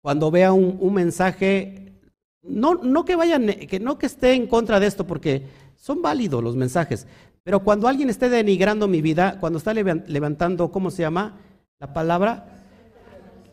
[0.01, 1.99] cuando vea un, un mensaje,
[2.43, 6.43] no, no que vaya, que no que esté en contra de esto, porque son válidos
[6.43, 7.07] los mensajes,
[7.45, 11.37] pero cuando alguien esté denigrando mi vida, cuando está levantando, ¿cómo se llama
[11.79, 12.65] la palabra?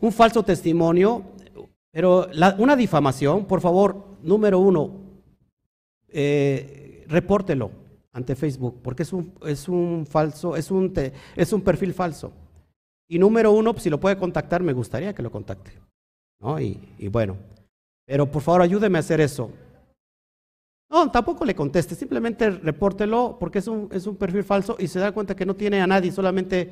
[0.01, 1.21] Un falso testimonio,
[1.91, 2.27] pero
[2.57, 4.95] una difamación, por favor, número uno,
[6.07, 7.69] eh, repórtelo
[8.13, 10.91] ante Facebook, porque es un, es un falso, es un,
[11.35, 12.33] es un perfil falso.
[13.07, 15.71] Y número uno, si lo puede contactar, me gustaría que lo contacte.
[16.39, 16.59] ¿no?
[16.59, 17.37] Y bueno,
[18.07, 19.51] pero por favor ayúdeme a hacer eso.
[20.93, 24.99] No, tampoco le conteste, simplemente repórtelo porque es un, es un perfil falso y se
[24.99, 26.71] da cuenta que no tiene a nadie, solamente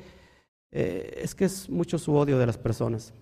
[0.72, 3.16] eh, es que es mucho su odio de las personas.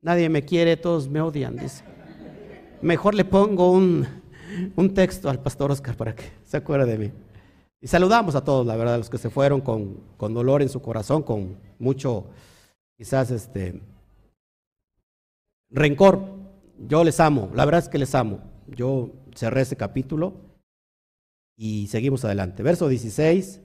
[0.00, 1.84] Nadie me quiere, todos me odian, dice.
[2.80, 4.06] Mejor le pongo un,
[4.74, 7.12] un texto al pastor Oscar para que se acuerde de mí.
[7.82, 10.80] Y saludamos a todos, la verdad, los que se fueron con, con dolor en su
[10.80, 12.24] corazón, con mucho,
[12.96, 13.78] quizás, este,
[15.68, 16.22] rencor.
[16.78, 18.40] Yo les amo, la verdad es que les amo.
[18.68, 20.54] Yo cerré ese capítulo
[21.56, 22.62] y seguimos adelante.
[22.62, 23.60] Verso 16.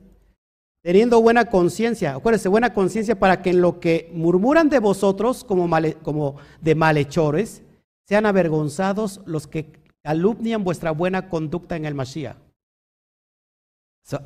[0.82, 5.70] Teniendo buena conciencia, acuérdense, buena conciencia para que en lo que murmuran de vosotros como,
[6.04, 7.64] como de malhechores,
[8.08, 12.38] sean avergonzados los que calumnian vuestra buena conducta en el Mashiach.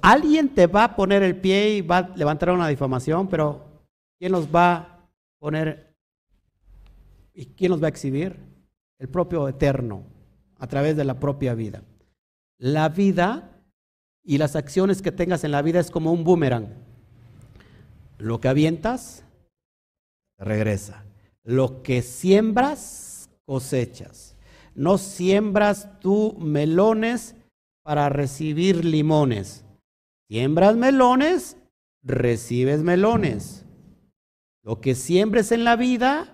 [0.01, 3.65] alguien te va a poner el pie y va a levantar una difamación, pero
[4.19, 5.95] ¿quién los va a poner
[7.33, 8.37] y quién los va a exhibir?
[8.99, 10.12] El propio Eterno
[10.63, 11.83] a través de la propia vida.
[12.57, 13.59] La vida
[14.23, 16.69] y las acciones que tengas en la vida es como un boomerang.
[18.17, 19.25] Lo que avientas,
[20.39, 21.03] regresa.
[21.43, 24.37] Lo que siembras, cosechas.
[24.73, 27.35] No siembras tú melones
[27.83, 29.65] para recibir limones.
[30.29, 31.57] Siembras melones,
[32.03, 33.65] recibes melones.
[34.63, 36.32] Lo que siembres en la vida,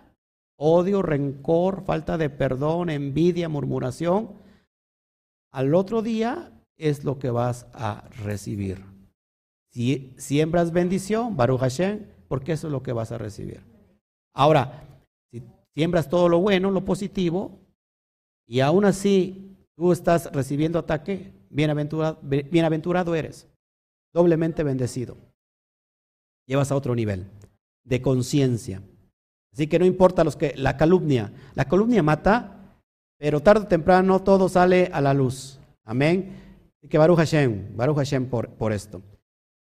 [0.62, 4.34] odio, rencor, falta de perdón, envidia, murmuración,
[5.52, 8.84] al otro día es lo que vas a recibir.
[9.72, 13.62] Si siembras bendición, Baruch Hashem, porque eso es lo que vas a recibir.
[14.34, 14.84] Ahora,
[15.32, 15.42] si
[15.74, 17.60] siembras todo lo bueno, lo positivo,
[18.46, 23.48] y aún así tú estás recibiendo ataque, bienaventurado, bienaventurado eres,
[24.14, 25.16] doblemente bendecido.
[26.46, 27.28] Llevas a otro nivel
[27.86, 28.82] de conciencia.
[29.54, 32.78] Así que no importa los que la calumnia, la calumnia mata,
[33.18, 35.60] pero tarde o temprano todo sale a la luz.
[35.84, 36.36] Amén.
[36.78, 39.02] Así que Baruch Hashem, Baruch Hashem por, por esto.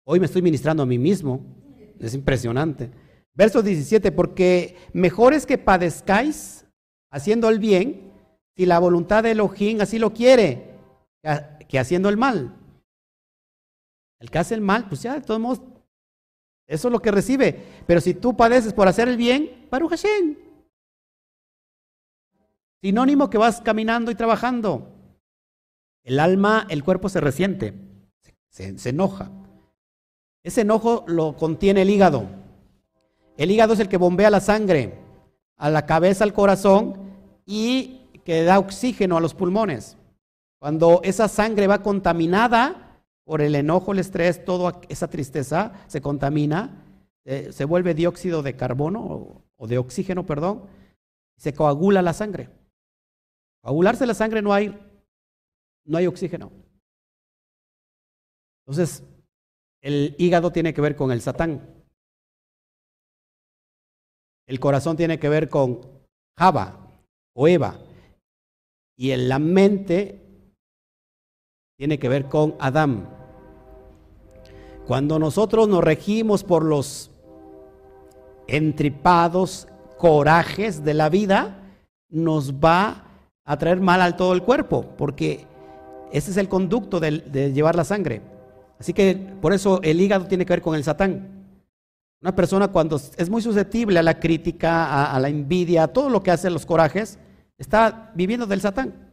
[0.05, 1.41] Hoy me estoy ministrando a mí mismo.
[1.99, 2.91] Es impresionante.
[3.35, 6.67] Verso 17, porque mejor es que padezcáis
[7.11, 8.13] haciendo el bien,
[8.57, 10.75] si la voluntad de Elohim así lo quiere,
[11.69, 12.57] que haciendo el mal.
[14.21, 15.63] El que hace el mal, pues ya de todos modos,
[16.67, 17.65] eso es lo que recibe.
[17.87, 20.37] Pero si tú padeces por hacer el bien, Baruch Hashem.
[22.83, 24.89] Sinónimo que vas caminando y trabajando.
[26.03, 27.75] El alma, el cuerpo se resiente,
[28.49, 29.31] se, enoja.
[30.43, 32.27] Ese enojo lo contiene el hígado.
[33.37, 34.99] El hígado es el que bombea la sangre
[35.57, 37.13] a la cabeza, al corazón
[37.45, 39.99] y que da oxígeno a los pulmones.
[40.59, 46.85] Cuando esa sangre va contaminada por el enojo, el estrés, toda esa tristeza se contamina,
[47.25, 50.67] eh, se vuelve dióxido de carbono o, de oxígeno, perdón,
[51.37, 52.49] se coagula la sangre.
[53.63, 54.69] Coagularse la sangre no hay,
[55.85, 56.51] no hay oxígeno.
[58.65, 59.05] Entonces,
[59.83, 61.85] el hígado tiene que ver con el satán.
[64.47, 65.81] El corazón tiene que ver con
[66.39, 67.03] Java
[67.35, 67.79] o Eva.
[68.97, 70.21] Y en la mente
[71.77, 73.09] tiene que ver con Adán.
[74.87, 77.11] Cuando nosotros nos regimos por los
[78.51, 81.59] entripados corajes de la vida,
[82.09, 83.05] nos va
[83.45, 85.47] a traer mal al todo el cuerpo, porque
[86.13, 88.23] ese es el conducto de, llevar la sangre.
[88.79, 91.47] Así que por eso el hígado tiene que ver con el satán.
[92.23, 96.23] Una persona cuando es muy susceptible a la crítica, a, la envidia, a todo lo
[96.23, 97.19] que hacen los corajes,
[97.59, 99.13] está viviendo del satán.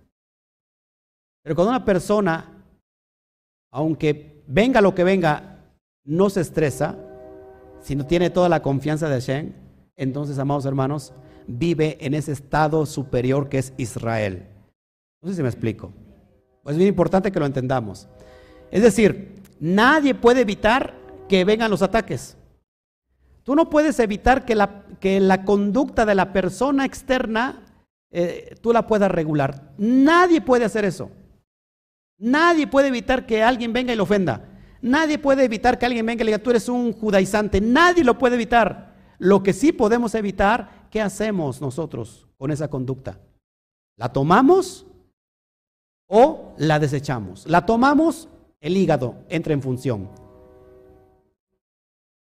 [1.43, 2.63] Pero cuando una persona,
[3.71, 5.59] aunque venga lo que venga,
[6.03, 6.97] no se estresa,
[7.87, 9.53] sino tiene toda la confianza de Hashem,
[9.95, 11.13] entonces, amados hermanos,
[11.47, 14.45] vive en ese estado superior que es Israel.
[15.21, 15.91] No sé si me explico.
[16.61, 18.07] Pues es bien importante que lo entendamos.
[18.69, 20.93] Es decir, Nadie puede evitar
[21.27, 22.37] que vengan los ataques.
[23.43, 27.63] Tú no puedes evitar que la, que la conducta de la persona externa
[28.11, 29.73] eh, tú la puedas regular.
[29.77, 31.09] Nadie puede hacer eso.
[32.19, 34.56] Nadie puede evitar que alguien venga y lo ofenda.
[34.81, 37.61] Nadie puede evitar que alguien venga y le diga, tú eres un judaizante.
[37.61, 38.95] Nadie lo puede evitar.
[39.19, 43.19] Lo que sí podemos evitar, ¿qué hacemos nosotros con esa conducta?
[43.97, 44.85] ¿La tomamos
[46.07, 47.47] o la desechamos?
[47.47, 50.09] La tomamos el hígado entra en función.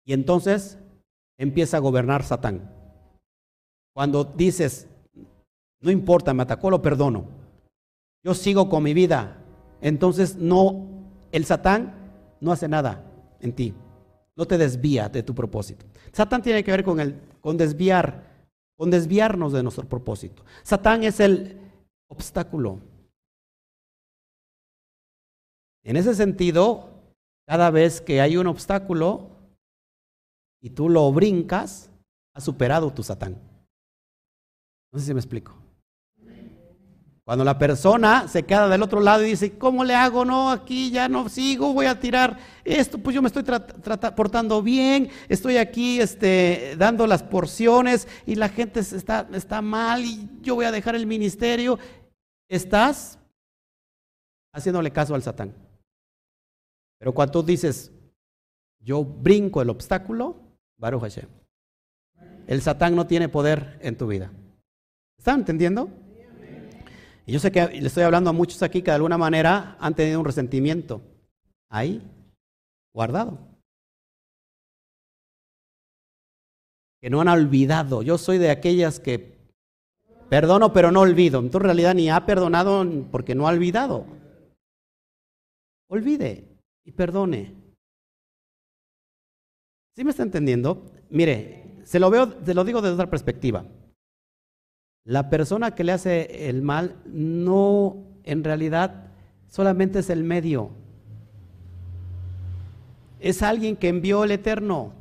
[0.06, 0.78] Y entonces
[1.38, 2.70] empieza a gobernar Satán.
[3.94, 4.88] Cuando dices,
[5.80, 7.26] no importa, me atacó, lo perdono.
[8.24, 9.38] Yo sigo con mi vida.
[9.82, 10.88] Entonces no,
[11.32, 12.03] el Satán
[12.44, 13.04] no hace nada
[13.40, 13.74] en ti.
[14.36, 15.86] No te desvía de tu propósito.
[16.12, 20.44] Satán tiene que ver con el, con desviar, con desviarnos de nuestro propósito.
[20.64, 21.60] Satán es el
[22.08, 22.80] obstáculo
[25.84, 26.90] en ese sentido,
[27.46, 29.32] cada vez que hay un obstáculo
[30.62, 31.92] y tú lo brincas,
[32.34, 33.34] has superado tu Satán.
[34.92, 35.63] No sé si me explico.
[37.26, 40.26] Cuando la persona se queda del otro lado y dice, ¿cómo le hago?
[40.26, 43.44] No, aquí ya no sigo, voy a tirar esto, pues yo me estoy
[44.14, 50.30] portando bien, estoy aquí este, dando las porciones y la gente está, está mal y
[50.42, 51.80] yo voy a dejar el ministerio.
[52.50, 53.18] Estás
[54.54, 55.54] haciéndole caso al Satán.
[57.00, 57.94] Pero cuando tú dices,
[58.82, 60.42] yo brinco el obstáculo,
[60.78, 61.30] Baruch Hashem.
[62.48, 64.30] El Satán no tiene poder en tu vida.
[65.18, 66.03] ¿Están entendiendo?
[67.26, 69.96] Y yo sé que le estoy hablando a muchos aquí que de alguna manera han
[69.96, 71.02] tenido un resentimiento
[71.70, 72.02] ahí,
[72.94, 73.40] guardado.
[77.02, 78.02] Que no han olvidado.
[78.02, 79.34] Yo soy de aquellas que
[80.30, 81.40] perdono pero no olvido.
[81.40, 84.06] Entonces en realidad ni ha perdonado porque no ha olvidado.
[85.90, 87.56] Olvide y perdone.
[89.96, 90.92] ¿Sí me está entendiendo?
[91.10, 93.66] Mire, se lo veo, se lo digo desde otra perspectiva.
[95.06, 99.12] La persona que le hace el mal no, en realidad,
[99.48, 100.72] solamente es el medio.
[103.20, 104.94] Es alguien que envió el Eterno.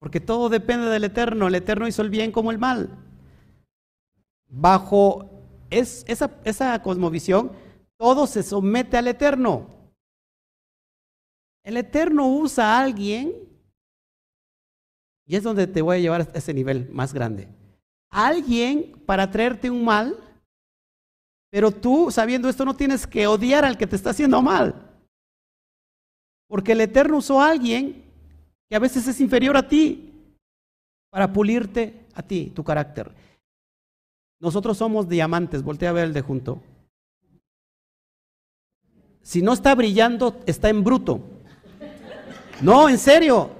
[0.00, 1.46] Porque todo depende del Eterno.
[1.46, 2.90] El Eterno hizo el bien como el mal.
[4.48, 5.30] Bajo
[5.70, 7.52] esa, esa cosmovisión,
[7.96, 9.68] todo se somete al Eterno.
[11.62, 13.32] El Eterno usa a alguien
[15.24, 17.48] Y es donde te voy a llevar a ese nivel más grande.
[18.12, 20.16] Alguien para traerte un mal,
[21.50, 24.90] pero tú sabiendo esto no tienes que odiar al que te está haciendo mal.
[26.46, 28.04] Porque el Eterno usó a alguien
[28.68, 30.12] que a veces es inferior a ti
[31.10, 33.10] para pulirte a ti, tu carácter.
[34.38, 36.62] Nosotros somos diamantes, voltea a ver el de junto.
[39.22, 41.20] Si no está brillando, está en bruto.
[42.60, 43.50] No, en serio,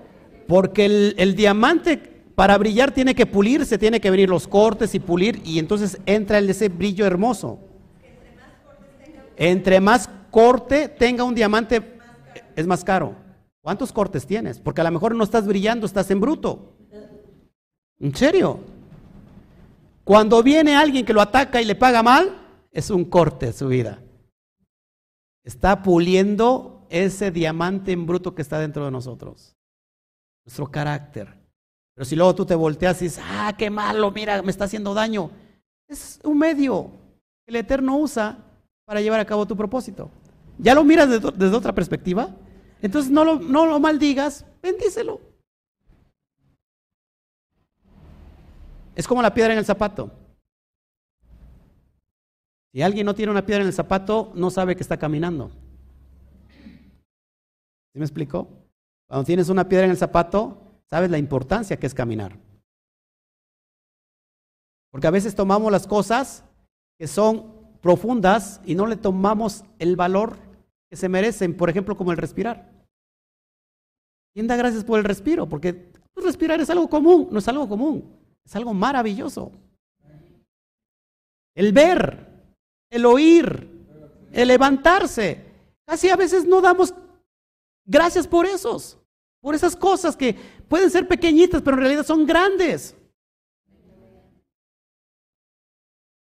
[0.49, 5.43] porque el, diamante para brillar tiene que pulirse, tiene que venir los cortes y pulir,
[5.45, 7.59] y entonces entra ese brillo hermoso.
[9.37, 11.99] Entre más corte tenga un diamante,
[12.57, 13.17] es más caro.
[13.61, 14.59] ¿Cuántos cortes tienes?
[14.59, 16.73] Porque a lo mejor no estás brillando, estás en bruto.
[18.01, 18.61] ¿En serio?
[20.05, 22.39] Cuando viene alguien que lo ataca y le paga mal,
[22.73, 24.03] es un corte su vida.
[25.45, 29.57] Está puliendo ese diamante en bruto que está dentro de nosotros.
[30.45, 31.42] Nuestro carácter.
[31.95, 34.95] Pero si luego tú te volteas y dices, ah, qué malo, mira, me está haciendo
[34.95, 35.31] daño.
[35.89, 36.91] Es un medio
[37.45, 38.39] que el Eterno usa
[38.85, 40.11] para llevar a cabo tu propósito.
[40.59, 42.35] ¿Ya lo miras desde, otra perspectiva?
[42.81, 45.21] Entonces no lo, no lo maldigas, bendícelo.
[48.95, 50.11] Es como la piedra en el zapato.
[52.73, 55.51] Si alguien no tiene una piedra en el zapato, no sabe que está caminando.
[57.93, 58.49] ¿Sí me explico?
[59.07, 62.39] Cuando tienes una piedra en el zapato, sabes la importancia que es caminar.
[64.91, 66.45] Porque a veces tomamos las cosas
[66.99, 70.37] que son profundas y no le tomamos el valor
[70.91, 72.71] que se merecen, por ejemplo, como el respirar.
[74.35, 75.49] ¿Quién da gracias por el respiro?
[75.49, 78.15] Porque respirar es algo común, no es algo común.
[78.45, 79.51] Es algo maravilloso.
[81.55, 82.29] El ver,
[82.91, 83.67] el oír,
[84.31, 85.43] el levantarse.
[85.87, 86.95] Casi a veces no damos
[87.87, 88.99] gracias por esos,
[89.43, 90.35] por esas cosas que
[90.69, 92.97] pueden ser pequeñitas, pero en realidad son grandes.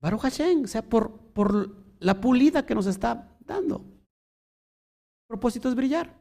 [0.02, 3.78] Baruch Hashem, o sea, por, por la pulida que nos está dando.
[3.78, 6.20] El propósito es brillar.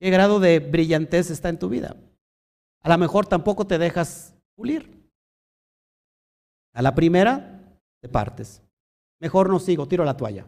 [0.00, 1.96] ¿Qué grado de brillantez está en tu vida?
[2.82, 5.08] A lo mejor tampoco te dejas pulir.
[6.74, 8.62] A la primera te partes.
[9.20, 10.46] Mejor no sigo, tiro la toalla.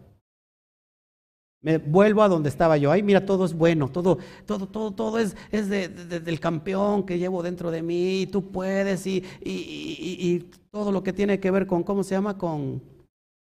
[1.63, 2.91] Me vuelvo a donde estaba yo.
[2.91, 7.43] Ay, mira, todo es bueno, todo, todo, todo, todo es, es del campeón que llevo
[7.43, 8.23] dentro de mí.
[8.23, 12.39] Y tú puedes y, y, todo lo que tiene que ver con, ¿cómo se llama?
[12.39, 12.83] Con,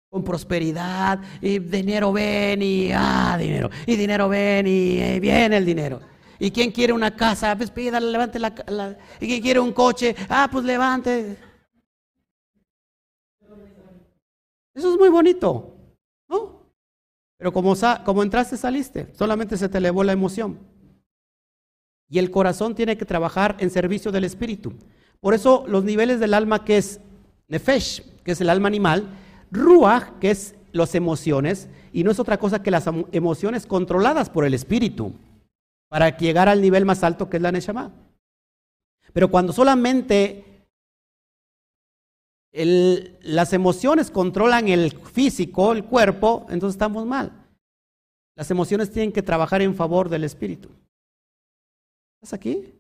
[0.10, 1.22] con prosperidad.
[1.42, 3.70] Y dinero ven y, ah, dinero.
[3.86, 6.02] Y dinero ven y, y viene el dinero.
[6.40, 7.56] ¿Y quién quiere una casa?
[7.56, 10.14] Pues pídale, levante la, ¿Y quién quiere un coche?
[10.28, 11.38] Ah, pues levante.
[14.74, 15.73] Eso es muy bonito.
[17.44, 17.76] Pero como,
[18.06, 19.10] como entraste, saliste.
[19.12, 20.60] Solamente se te elevó la emoción.
[22.10, 24.72] Y el corazón tiene que trabajar en servicio del espíritu.
[25.20, 27.02] Por eso los niveles del alma que es
[27.50, 29.10] Nefesh, que es el alma animal,
[29.52, 34.46] Ruach, que es las emociones, y no es otra cosa que las emociones controladas por
[34.46, 35.12] el espíritu
[35.90, 37.92] para llegar al nivel más alto que es la Neshama.
[39.12, 40.53] Pero cuando solamente
[42.54, 47.32] las emociones controlan el físico, el cuerpo, entonces estamos mal.
[48.36, 50.70] Las emociones tienen que trabajar en favor del espíritu.
[52.22, 52.74] ¿Estás aquí?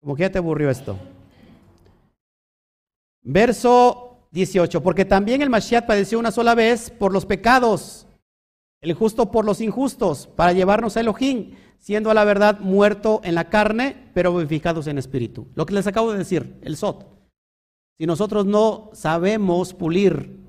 [0.00, 0.98] Como que ya te aburrió esto.
[3.22, 8.06] Verso 18, porque también el Mashiach padeció una sola vez por los pecados
[8.84, 13.34] el justo por los injustos, para llevarnos a Elohim, siendo a la verdad muerto en
[13.34, 15.48] la carne, pero vivificados en espíritu.
[15.54, 17.13] Lo que les acabo de decir, el Sot.
[17.98, 20.40] Si nosotros no sabemos pulir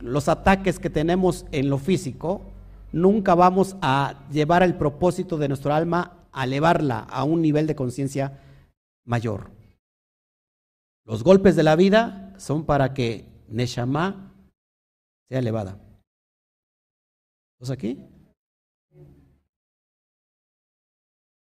[0.00, 2.42] los ataques que tenemos en lo físico,
[2.92, 7.76] nunca vamos a llevar el propósito de nuestro alma a elevarla a un nivel de
[7.76, 8.40] conciencia
[9.04, 9.50] mayor.
[11.04, 14.32] Los golpes de la vida son para que Neshama
[15.28, 15.78] sea elevada
[17.70, 17.98] aquí?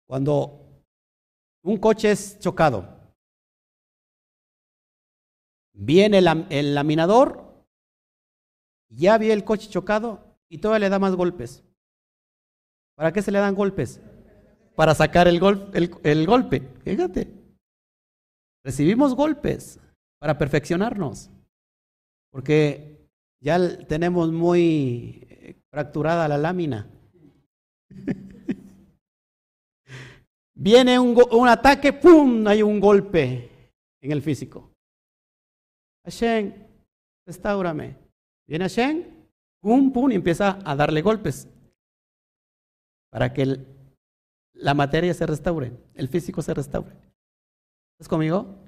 [0.07, 0.83] Cuando
[1.63, 3.02] un coche es chocado,
[5.73, 7.67] viene el, laminador,
[8.89, 11.65] ya vi el coche chocado y todavía le da más golpes.
[12.97, 14.01] ¿Para qué se le dan golpes?
[14.77, 15.41] Para sacar el,
[16.03, 16.61] el golpe.
[16.85, 17.33] Fíjate.
[18.65, 19.81] Recibimos golpes
[20.19, 21.31] para perfeccionarnos.
[22.31, 23.09] Porque
[23.41, 26.89] ya tenemos muy fracturada la lámina.
[30.55, 32.47] Viene un, ataque, ¡pum!
[32.47, 33.51] Hay un golpe
[34.01, 34.72] en el físico.
[36.05, 36.53] Hashem,
[37.27, 37.97] restaurame.
[38.47, 39.05] Viene Hashem,
[39.61, 41.49] pum, pum, y empieza a darle golpes.
[43.11, 43.59] Para que
[44.55, 46.97] la materia se restaure, el físico se restaure.
[47.95, 48.59] ¿Estás conmigo?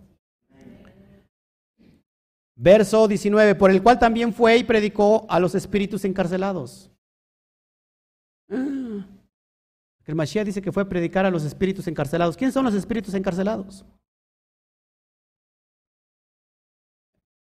[2.57, 6.91] Verso 19, por el cual también fue y predicó a los espíritus encarcelados.
[8.49, 9.07] Ah,
[10.05, 12.37] el Mashiach dice que fue a predicar a los espíritus encarcelados.
[12.37, 13.85] ¿Quiénes son los espíritus encarcelados?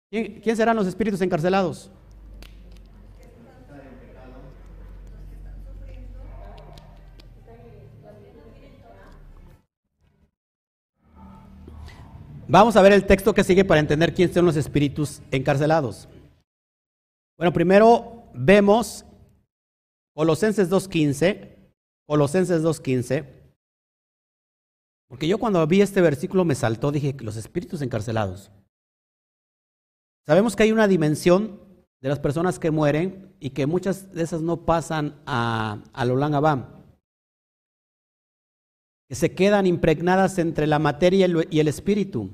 [0.09, 1.91] ¿Quién, serán los espíritus encarcelados?
[12.47, 16.09] Vamos a ver el texto que sigue para entender quiénes son los espíritus encarcelados.
[17.37, 19.05] Bueno, primero vemos
[20.15, 21.55] Colosenses 2.15,
[22.07, 23.27] Colosenses 2.15,
[25.07, 28.49] porque yo cuando vi este versículo me saltó, dije, los espíritus encarcelados.
[30.29, 31.59] Sabemos que hay una dimensión
[32.01, 36.35] de las personas que mueren y que muchas de esas no pasan a, a Lolan
[36.35, 36.67] Abam,
[39.07, 42.29] que se quedan impregnadas entre la materia y el espíritu,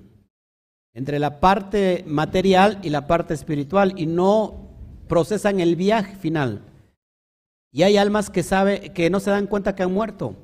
[0.94, 4.76] entre la parte material y la parte espiritual, y no
[5.08, 6.64] procesan el viaje final.
[7.72, 10.36] Y hay almas que, sabe, que no se dan cuenta que han muerto.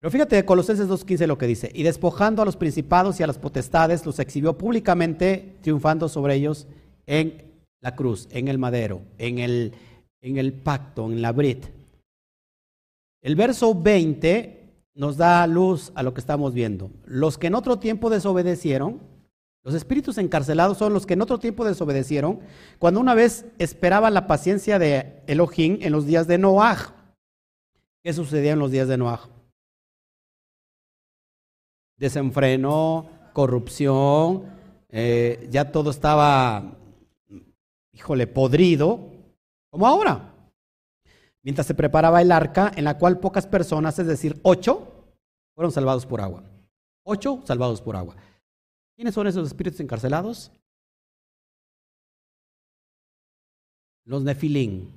[0.00, 3.38] Pero fíjate Colosenses 2.15 lo que dice, y despojando a los principados y a las
[3.38, 6.66] potestades, los exhibió públicamente, triunfando sobre ellos
[7.06, 7.44] en
[7.80, 9.74] la cruz, en el madero, en el,
[10.22, 11.66] en el pacto, en la brit.
[13.22, 14.60] El verso 20
[14.94, 16.90] nos da luz a lo que estamos viendo.
[17.04, 19.00] Los que en otro tiempo desobedecieron,
[19.62, 22.40] los espíritus encarcelados son los que en otro tiempo desobedecieron,
[22.78, 26.92] cuando una vez esperaban la paciencia de Elohim en los días de Noaj.
[28.02, 29.28] ¿Qué sucedía en los días de Noaj?
[32.00, 34.46] Desenfreno, corrupción,
[34.88, 36.78] eh, ya todo estaba,
[37.92, 39.12] híjole, podrido,
[39.70, 40.34] como ahora.
[41.42, 45.12] Mientras se preparaba el arca, en la cual pocas personas, es decir, ocho,
[45.54, 46.42] fueron salvados por agua.
[47.04, 48.16] Ocho salvados por agua.
[48.96, 50.52] ¿Quiénes son esos espíritus encarcelados?
[54.06, 54.90] Los nefilín.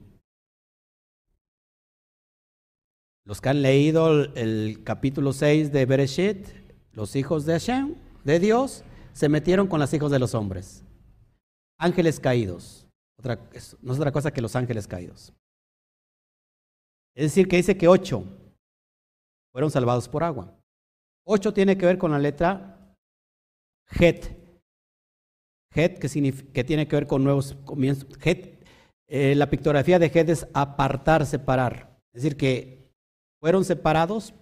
[3.26, 6.63] Los que han leído el, el capítulo 6 de Bereshit,
[6.94, 10.84] los hijos de Hashem, de Dios, se metieron con los hijos de los hombres.
[11.80, 12.88] Ángeles caídos.
[13.20, 13.40] Otra,
[13.82, 15.34] no es otra cosa que los ángeles caídos.
[17.16, 18.24] Es decir, que dice que ocho
[19.52, 20.56] fueron salvados por agua.
[21.26, 22.74] Ocho tiene que ver con la letra
[23.90, 24.32] Het.
[25.76, 28.08] Het, que, tiene que ver con nuevos comienzos.
[28.24, 28.64] Het,
[29.08, 32.00] eh, la pictografía de Het es apartar, separar.
[32.14, 32.92] Es decir, que
[33.40, 34.34] fueron separados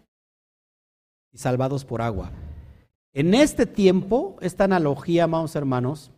[1.31, 2.31] y salvados por agua.
[3.13, 6.11] En este tiempo, esta analogía, amados hermanos,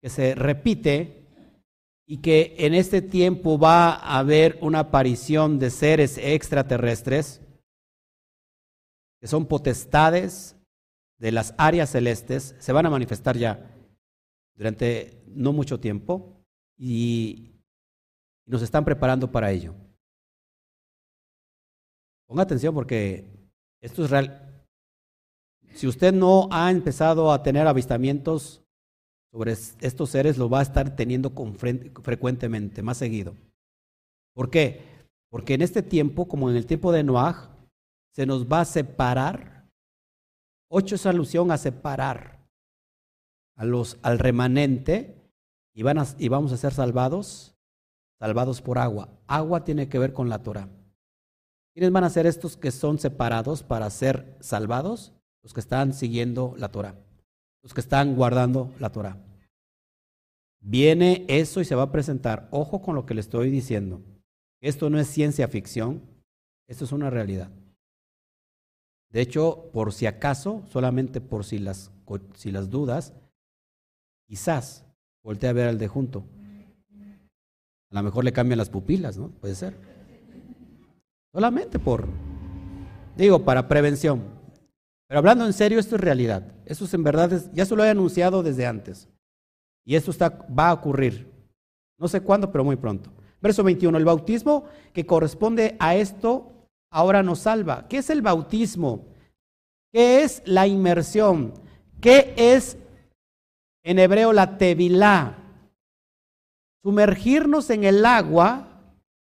[0.00, 1.24] que se repite
[2.06, 7.40] y que en este tiempo va a haber una aparición de seres extraterrestres,
[9.20, 10.56] que son potestades
[11.18, 13.70] de las áreas celestes, se van a manifestar ya
[14.56, 16.44] durante no mucho tiempo
[16.76, 17.52] y
[18.46, 19.74] nos están preparando para ello.
[22.26, 23.24] Ponga atención porque
[23.80, 24.51] esto es real.
[25.74, 28.62] Si usted no ha empezado a tener avistamientos
[29.30, 31.32] sobre estos seres, lo va a estar teniendo
[32.02, 33.34] frecuentemente, más seguido.
[34.34, 34.82] ¿Por qué?
[35.30, 37.56] Porque en este tiempo, como en el tiempo de Noah,
[38.14, 39.68] se nos va a separar.
[40.68, 42.46] Ocho es alusión a separar
[43.56, 45.22] a los, al remanente
[45.74, 47.54] y, van y vamos a ser salvados,
[48.18, 49.08] salvados por agua.
[49.26, 50.68] Agua tiene que ver con la Torah.
[51.74, 55.14] ¿Quiénes van a ser estos que son separados para ser salvados?
[55.42, 56.94] Los que están siguiendo la Torah,
[57.62, 59.16] los que están guardando la Torah.
[60.60, 62.48] Viene eso y se va a presentar.
[62.52, 64.00] Ojo con lo que le estoy diciendo.
[64.60, 66.00] Esto no es ciencia ficción,
[66.68, 67.50] esto es una realidad.
[69.10, 71.90] De hecho, por si acaso, solamente por si las,
[72.34, 73.12] si las dudas,
[74.26, 74.86] quizás
[75.22, 76.24] voltee a ver al de junto.
[77.90, 79.28] A lo mejor le cambian las pupilas, ¿no?
[79.28, 79.76] Puede ser.
[81.34, 82.08] Solamente por,
[83.16, 84.31] digo, para prevención.
[85.12, 86.42] Pero hablando en serio, esto es realidad.
[86.64, 89.10] Esto es en verdad, ya se lo he anunciado desde antes.
[89.84, 91.30] Y esto está, va a ocurrir.
[91.98, 93.12] No sé cuándo, pero muy pronto.
[93.42, 93.98] Verso 21.
[93.98, 94.64] El bautismo
[94.94, 96.50] que corresponde a esto
[96.90, 97.88] ahora nos salva.
[97.88, 99.04] ¿Qué es el bautismo?
[99.92, 101.52] ¿Qué es la inmersión?
[102.00, 102.78] ¿Qué es
[103.84, 105.36] en hebreo la tevilá?
[106.82, 108.80] Sumergirnos en el agua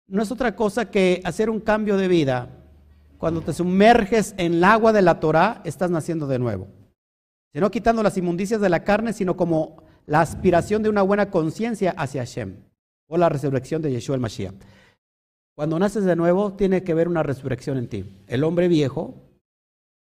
[0.07, 2.59] no es otra cosa que hacer un cambio de vida
[3.19, 6.67] cuando te sumerges en el agua de la Torah, estás naciendo de nuevo.
[7.53, 11.91] no quitando las inmundicias de la carne, sino como la aspiración de una buena conciencia
[11.97, 12.55] hacia Hashem
[13.07, 14.55] o la resurrección de Yeshua el Mashiach.
[15.53, 18.05] cuando naces de nuevo, tiene que haber una resurrección en ti.
[18.27, 19.15] El hombre viejo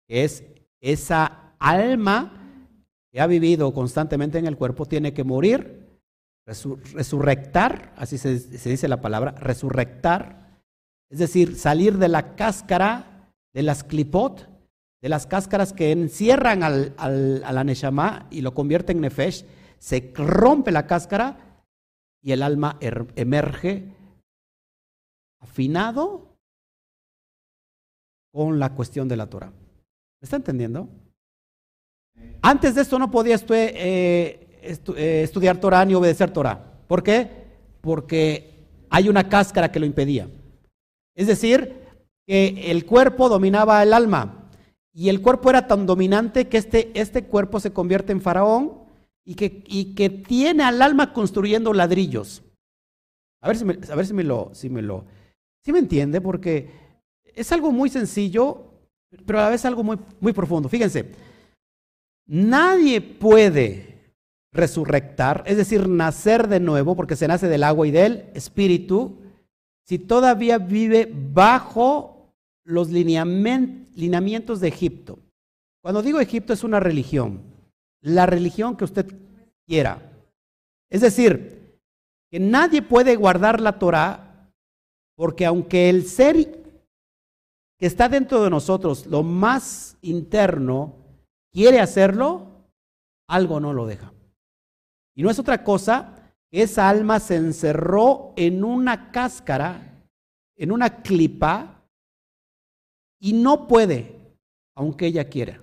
[0.07, 0.44] es
[0.80, 2.61] esa alma
[3.11, 5.88] que ha vivido constantemente en el cuerpo, tiene que morir,
[6.45, 8.38] resurrectar, así se,
[8.69, 10.47] dice la palabra, resurrectar,
[11.10, 14.48] es decir, salir de la cáscara de las clipot,
[15.02, 19.46] de las cáscaras que encierran al, al, a la Neshama y lo convierten en Nefesh,
[19.80, 21.64] se rompe la cáscara
[22.22, 23.86] y el alma er, emerge
[25.40, 26.36] afinado
[28.32, 29.50] con la cuestión de la Torah.
[29.50, 30.90] ¿Me está entendiendo?
[32.42, 36.60] Antes de esto no podía eh, eh, estudiar Torah ni obedecer Torah.
[36.88, 37.30] ¿Por qué?
[37.82, 40.28] Porque hay una cáscara que lo impedía.
[41.18, 41.81] Es decir,
[42.27, 44.49] que el cuerpo dominaba el alma
[44.94, 48.84] y el cuerpo era tan dominante que este, este cuerpo se convierte en faraón
[49.26, 52.44] y que, y que tiene al alma construyendo ladrillos.
[53.41, 55.06] A ver si me, si lo, si me lo,
[55.68, 56.22] ¿Sí me entiende?
[56.22, 56.69] Porque
[57.35, 58.72] es algo muy sencillo,
[59.26, 60.69] pero a la vez algo muy, muy profundo.
[60.69, 61.11] Fíjense,
[62.26, 64.14] nadie puede
[64.53, 69.18] resurrectar, es decir, nacer de nuevo, porque se nace del agua y del espíritu,
[69.88, 72.34] si todavía vive bajo
[72.66, 75.18] los lineamientos de Egipto.
[75.82, 77.42] Cuando digo Egipto es una religión,
[78.02, 79.08] la religión que usted
[79.66, 80.12] quiera.
[80.90, 81.80] Es decir,
[82.30, 84.52] que nadie puede guardar la Torah
[85.16, 86.36] porque aunque el ser
[87.80, 90.96] que está dentro de nosotros, lo más interno,
[91.54, 92.48] quiere hacerlo,
[93.30, 94.12] algo no lo deja.
[95.16, 96.16] Y no es otra cosa
[96.52, 100.02] esa alma se encerró en una cáscara,
[100.56, 101.78] en una clipa,
[103.19, 104.15] y no puede,
[104.76, 105.61] aunque ella quiera.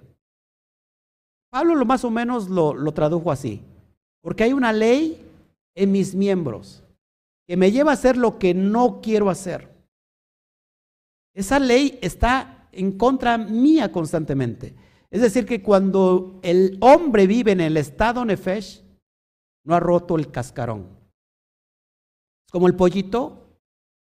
[1.50, 3.62] Pablo lo más o menos lo, tradujo así,
[4.20, 5.24] porque hay una ley
[5.76, 6.82] en mis miembros
[7.46, 9.70] que me lleva a hacer lo que no quiero hacer.
[11.32, 14.74] Esa ley está en contra mía constantemente.
[15.10, 18.83] Es decir, que cuando el hombre vive en el estado nefesh,
[19.64, 20.86] no ha roto el cascarón.
[22.46, 23.58] Es como el pollito,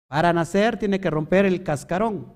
[0.09, 2.33] para nacer tiene que romper el cascarón.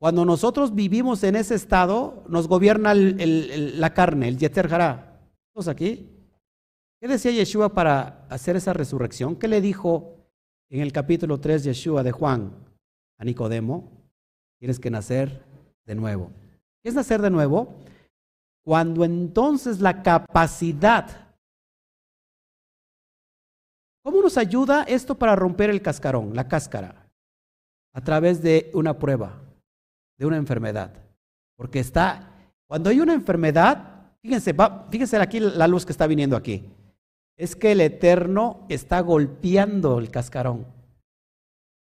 [0.00, 5.20] Cuando nosotros vivimos en ese estado, nos gobierna la carne, el Yetzer Hará.
[5.48, 6.10] ¿Estamos aquí?
[7.00, 9.36] ¿Qué decía Yeshua para hacer esa resurrección?
[9.36, 10.16] ¿Qué le dijo
[10.70, 12.52] en el capítulo 3 Yeshua de Juan
[13.18, 13.90] a Nicodemo?
[14.58, 15.44] Tienes que nacer
[15.84, 16.30] de nuevo.
[16.82, 17.76] ¿Qué es nacer de nuevo?
[18.64, 21.27] Cuando entonces la capacidad...
[24.08, 27.10] ¿Cómo nos ayuda esto para romper el cascarón, la cáscara?
[27.92, 29.38] A través de una prueba,
[30.16, 30.94] de una enfermedad.
[31.58, 32.32] Porque está,
[32.66, 34.56] cuando hay una enfermedad, fíjense,
[34.90, 36.70] fíjense aquí la luz que está viniendo aquí
[37.36, 40.64] es que el Eterno está golpeando el cascarón.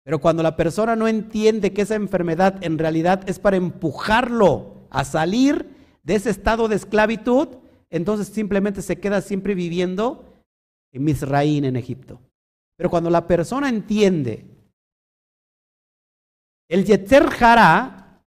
[0.04, 5.04] Pero cuando la persona no entiende que esa enfermedad en realidad es para empujarlo a
[5.04, 5.74] salir
[6.04, 7.48] de ese estado de esclavitud,
[7.90, 10.31] entonces simplemente se queda siempre viviendo
[10.92, 12.20] en Misraín, en Egipto.
[12.76, 14.46] Pero cuando la persona entiende
[16.68, 18.22] el Yetzer Jara,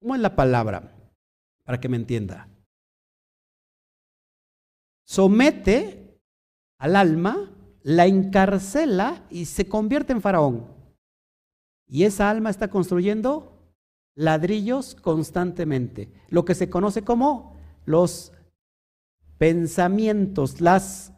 [0.00, 0.94] ¿cómo es la palabra?
[1.64, 2.48] Para que me entienda
[5.08, 6.20] somete
[6.78, 7.50] al alma,
[7.82, 10.66] la encarcela y se convierte en faraón.
[11.86, 13.72] Y esa alma está construyendo
[14.14, 17.57] ladrillos constantemente, lo que se conoce como
[17.88, 18.32] los
[19.38, 21.12] pensamientos, las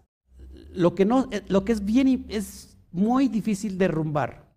[0.72, 4.48] lo que no lo que es bien es muy difícil derrumbar.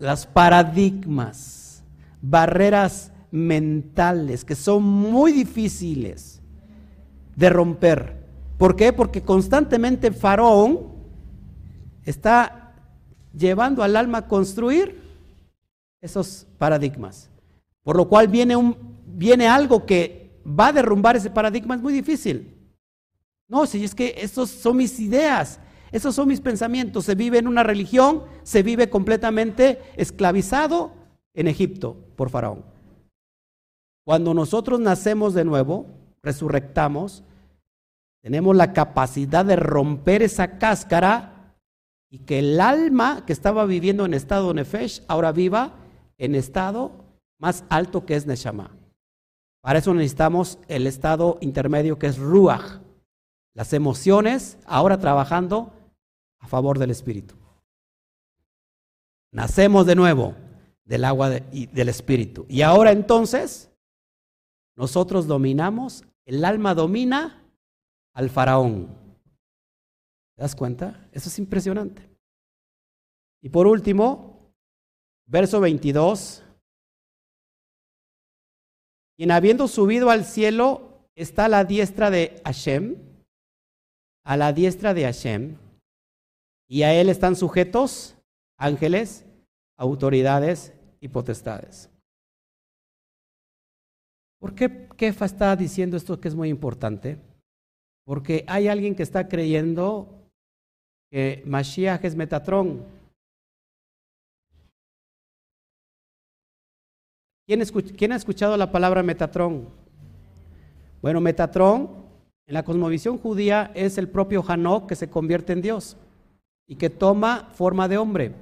[0.00, 1.84] Las paradigmas,
[2.20, 6.42] barreras mentales que son muy difíciles
[7.36, 8.26] de romper.
[8.58, 8.92] ¿Por qué?
[8.92, 10.88] Porque constantemente Faraón
[12.04, 12.74] está
[13.32, 15.00] llevando al alma a construir
[16.00, 17.30] esos paradigmas.
[17.84, 21.92] Por lo cual viene, un, viene algo que va a derrumbar ese paradigma, es muy
[21.92, 22.56] difícil.
[23.48, 25.60] No, si es que esos son mis ideas,
[25.90, 27.04] esos son mis pensamientos.
[27.04, 30.92] Se vive en una religión, se vive completamente esclavizado
[31.34, 32.64] en Egipto por Faraón.
[34.04, 35.86] Cuando nosotros nacemos de nuevo,
[36.22, 37.24] resurrectamos,
[38.22, 41.56] tenemos la capacidad de romper esa cáscara
[42.10, 45.76] y que el alma que estaba viviendo en estado nefesh ahora viva
[46.18, 47.04] en estado
[47.38, 48.79] más alto que es neshama.
[49.60, 52.80] Para eso necesitamos el estado intermedio que es ruach,
[53.54, 55.72] las emociones ahora trabajando
[56.38, 57.34] a favor del espíritu.
[59.32, 60.34] Nacemos de nuevo
[60.84, 62.46] del agua y del espíritu.
[62.48, 63.70] Y ahora entonces
[64.76, 67.44] nosotros dominamos, el alma domina
[68.14, 68.88] al faraón.
[70.36, 71.06] ¿Te das cuenta?
[71.12, 72.08] Eso es impresionante.
[73.42, 74.52] Y por último,
[75.26, 76.44] verso 22.
[79.20, 82.96] Quien habiendo subido al cielo está a la diestra de Hashem,
[84.24, 85.58] a la diestra de Hashem,
[86.66, 88.16] y a él están sujetos
[88.56, 89.26] ángeles,
[89.76, 90.72] autoridades
[91.02, 91.90] y potestades.
[94.38, 97.18] ¿Por qué Kefa está diciendo esto que es muy importante?
[98.06, 100.30] Porque hay alguien que está creyendo
[101.10, 102.86] que Mashiach es Metatrón.
[107.50, 109.68] ¿Quién, ha escuchado la palabra Metatrón?
[111.02, 112.06] Bueno, Metatrón
[112.46, 115.96] en la cosmovisión judía es el propio Hanok que se convierte en Dios
[116.68, 118.36] y que toma forma de hombre.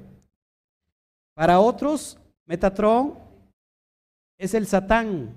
[1.33, 3.15] Para otros, Metatrón
[4.37, 5.35] es el Satán,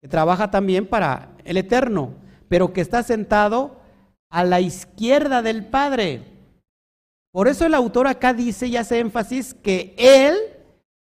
[0.00, 2.12] que trabaja también para el Eterno,
[2.48, 3.80] pero que está sentado
[4.28, 6.22] a la izquierda del Padre.
[7.32, 10.59] Por eso el autor acá dice y hace énfasis que Él,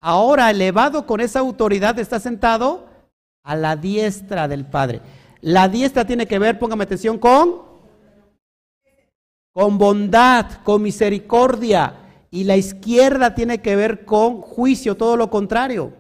[0.05, 2.87] ahora elevado con esa autoridad, está sentado
[3.43, 5.01] a la diestra del Padre.
[5.41, 7.63] La diestra tiene que ver, póngame atención, con,
[9.51, 12.27] con bondad, con misericordia.
[12.31, 15.95] Y la izquierda tiene que ver con juicio, todo lo contrario.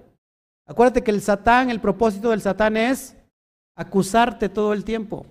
[0.67, 3.17] Acuérdate que el Satán, el propósito del Satán es
[3.75, 5.25] acusarte todo el tiempo.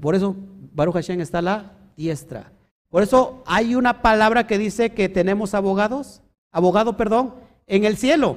[0.00, 0.34] Por eso
[0.72, 2.52] Baruch Hashem está a la diestra.
[2.88, 7.34] Por eso hay una palabra que dice que tenemos abogados, abogado, perdón,
[7.66, 8.36] en el cielo,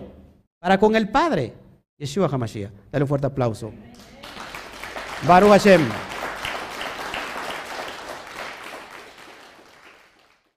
[0.59, 1.53] para con el Padre.
[1.97, 2.71] Yeshua HaMashiach.
[2.91, 3.71] Dale un fuerte aplauso.
[5.27, 6.12] Baruch Hashem.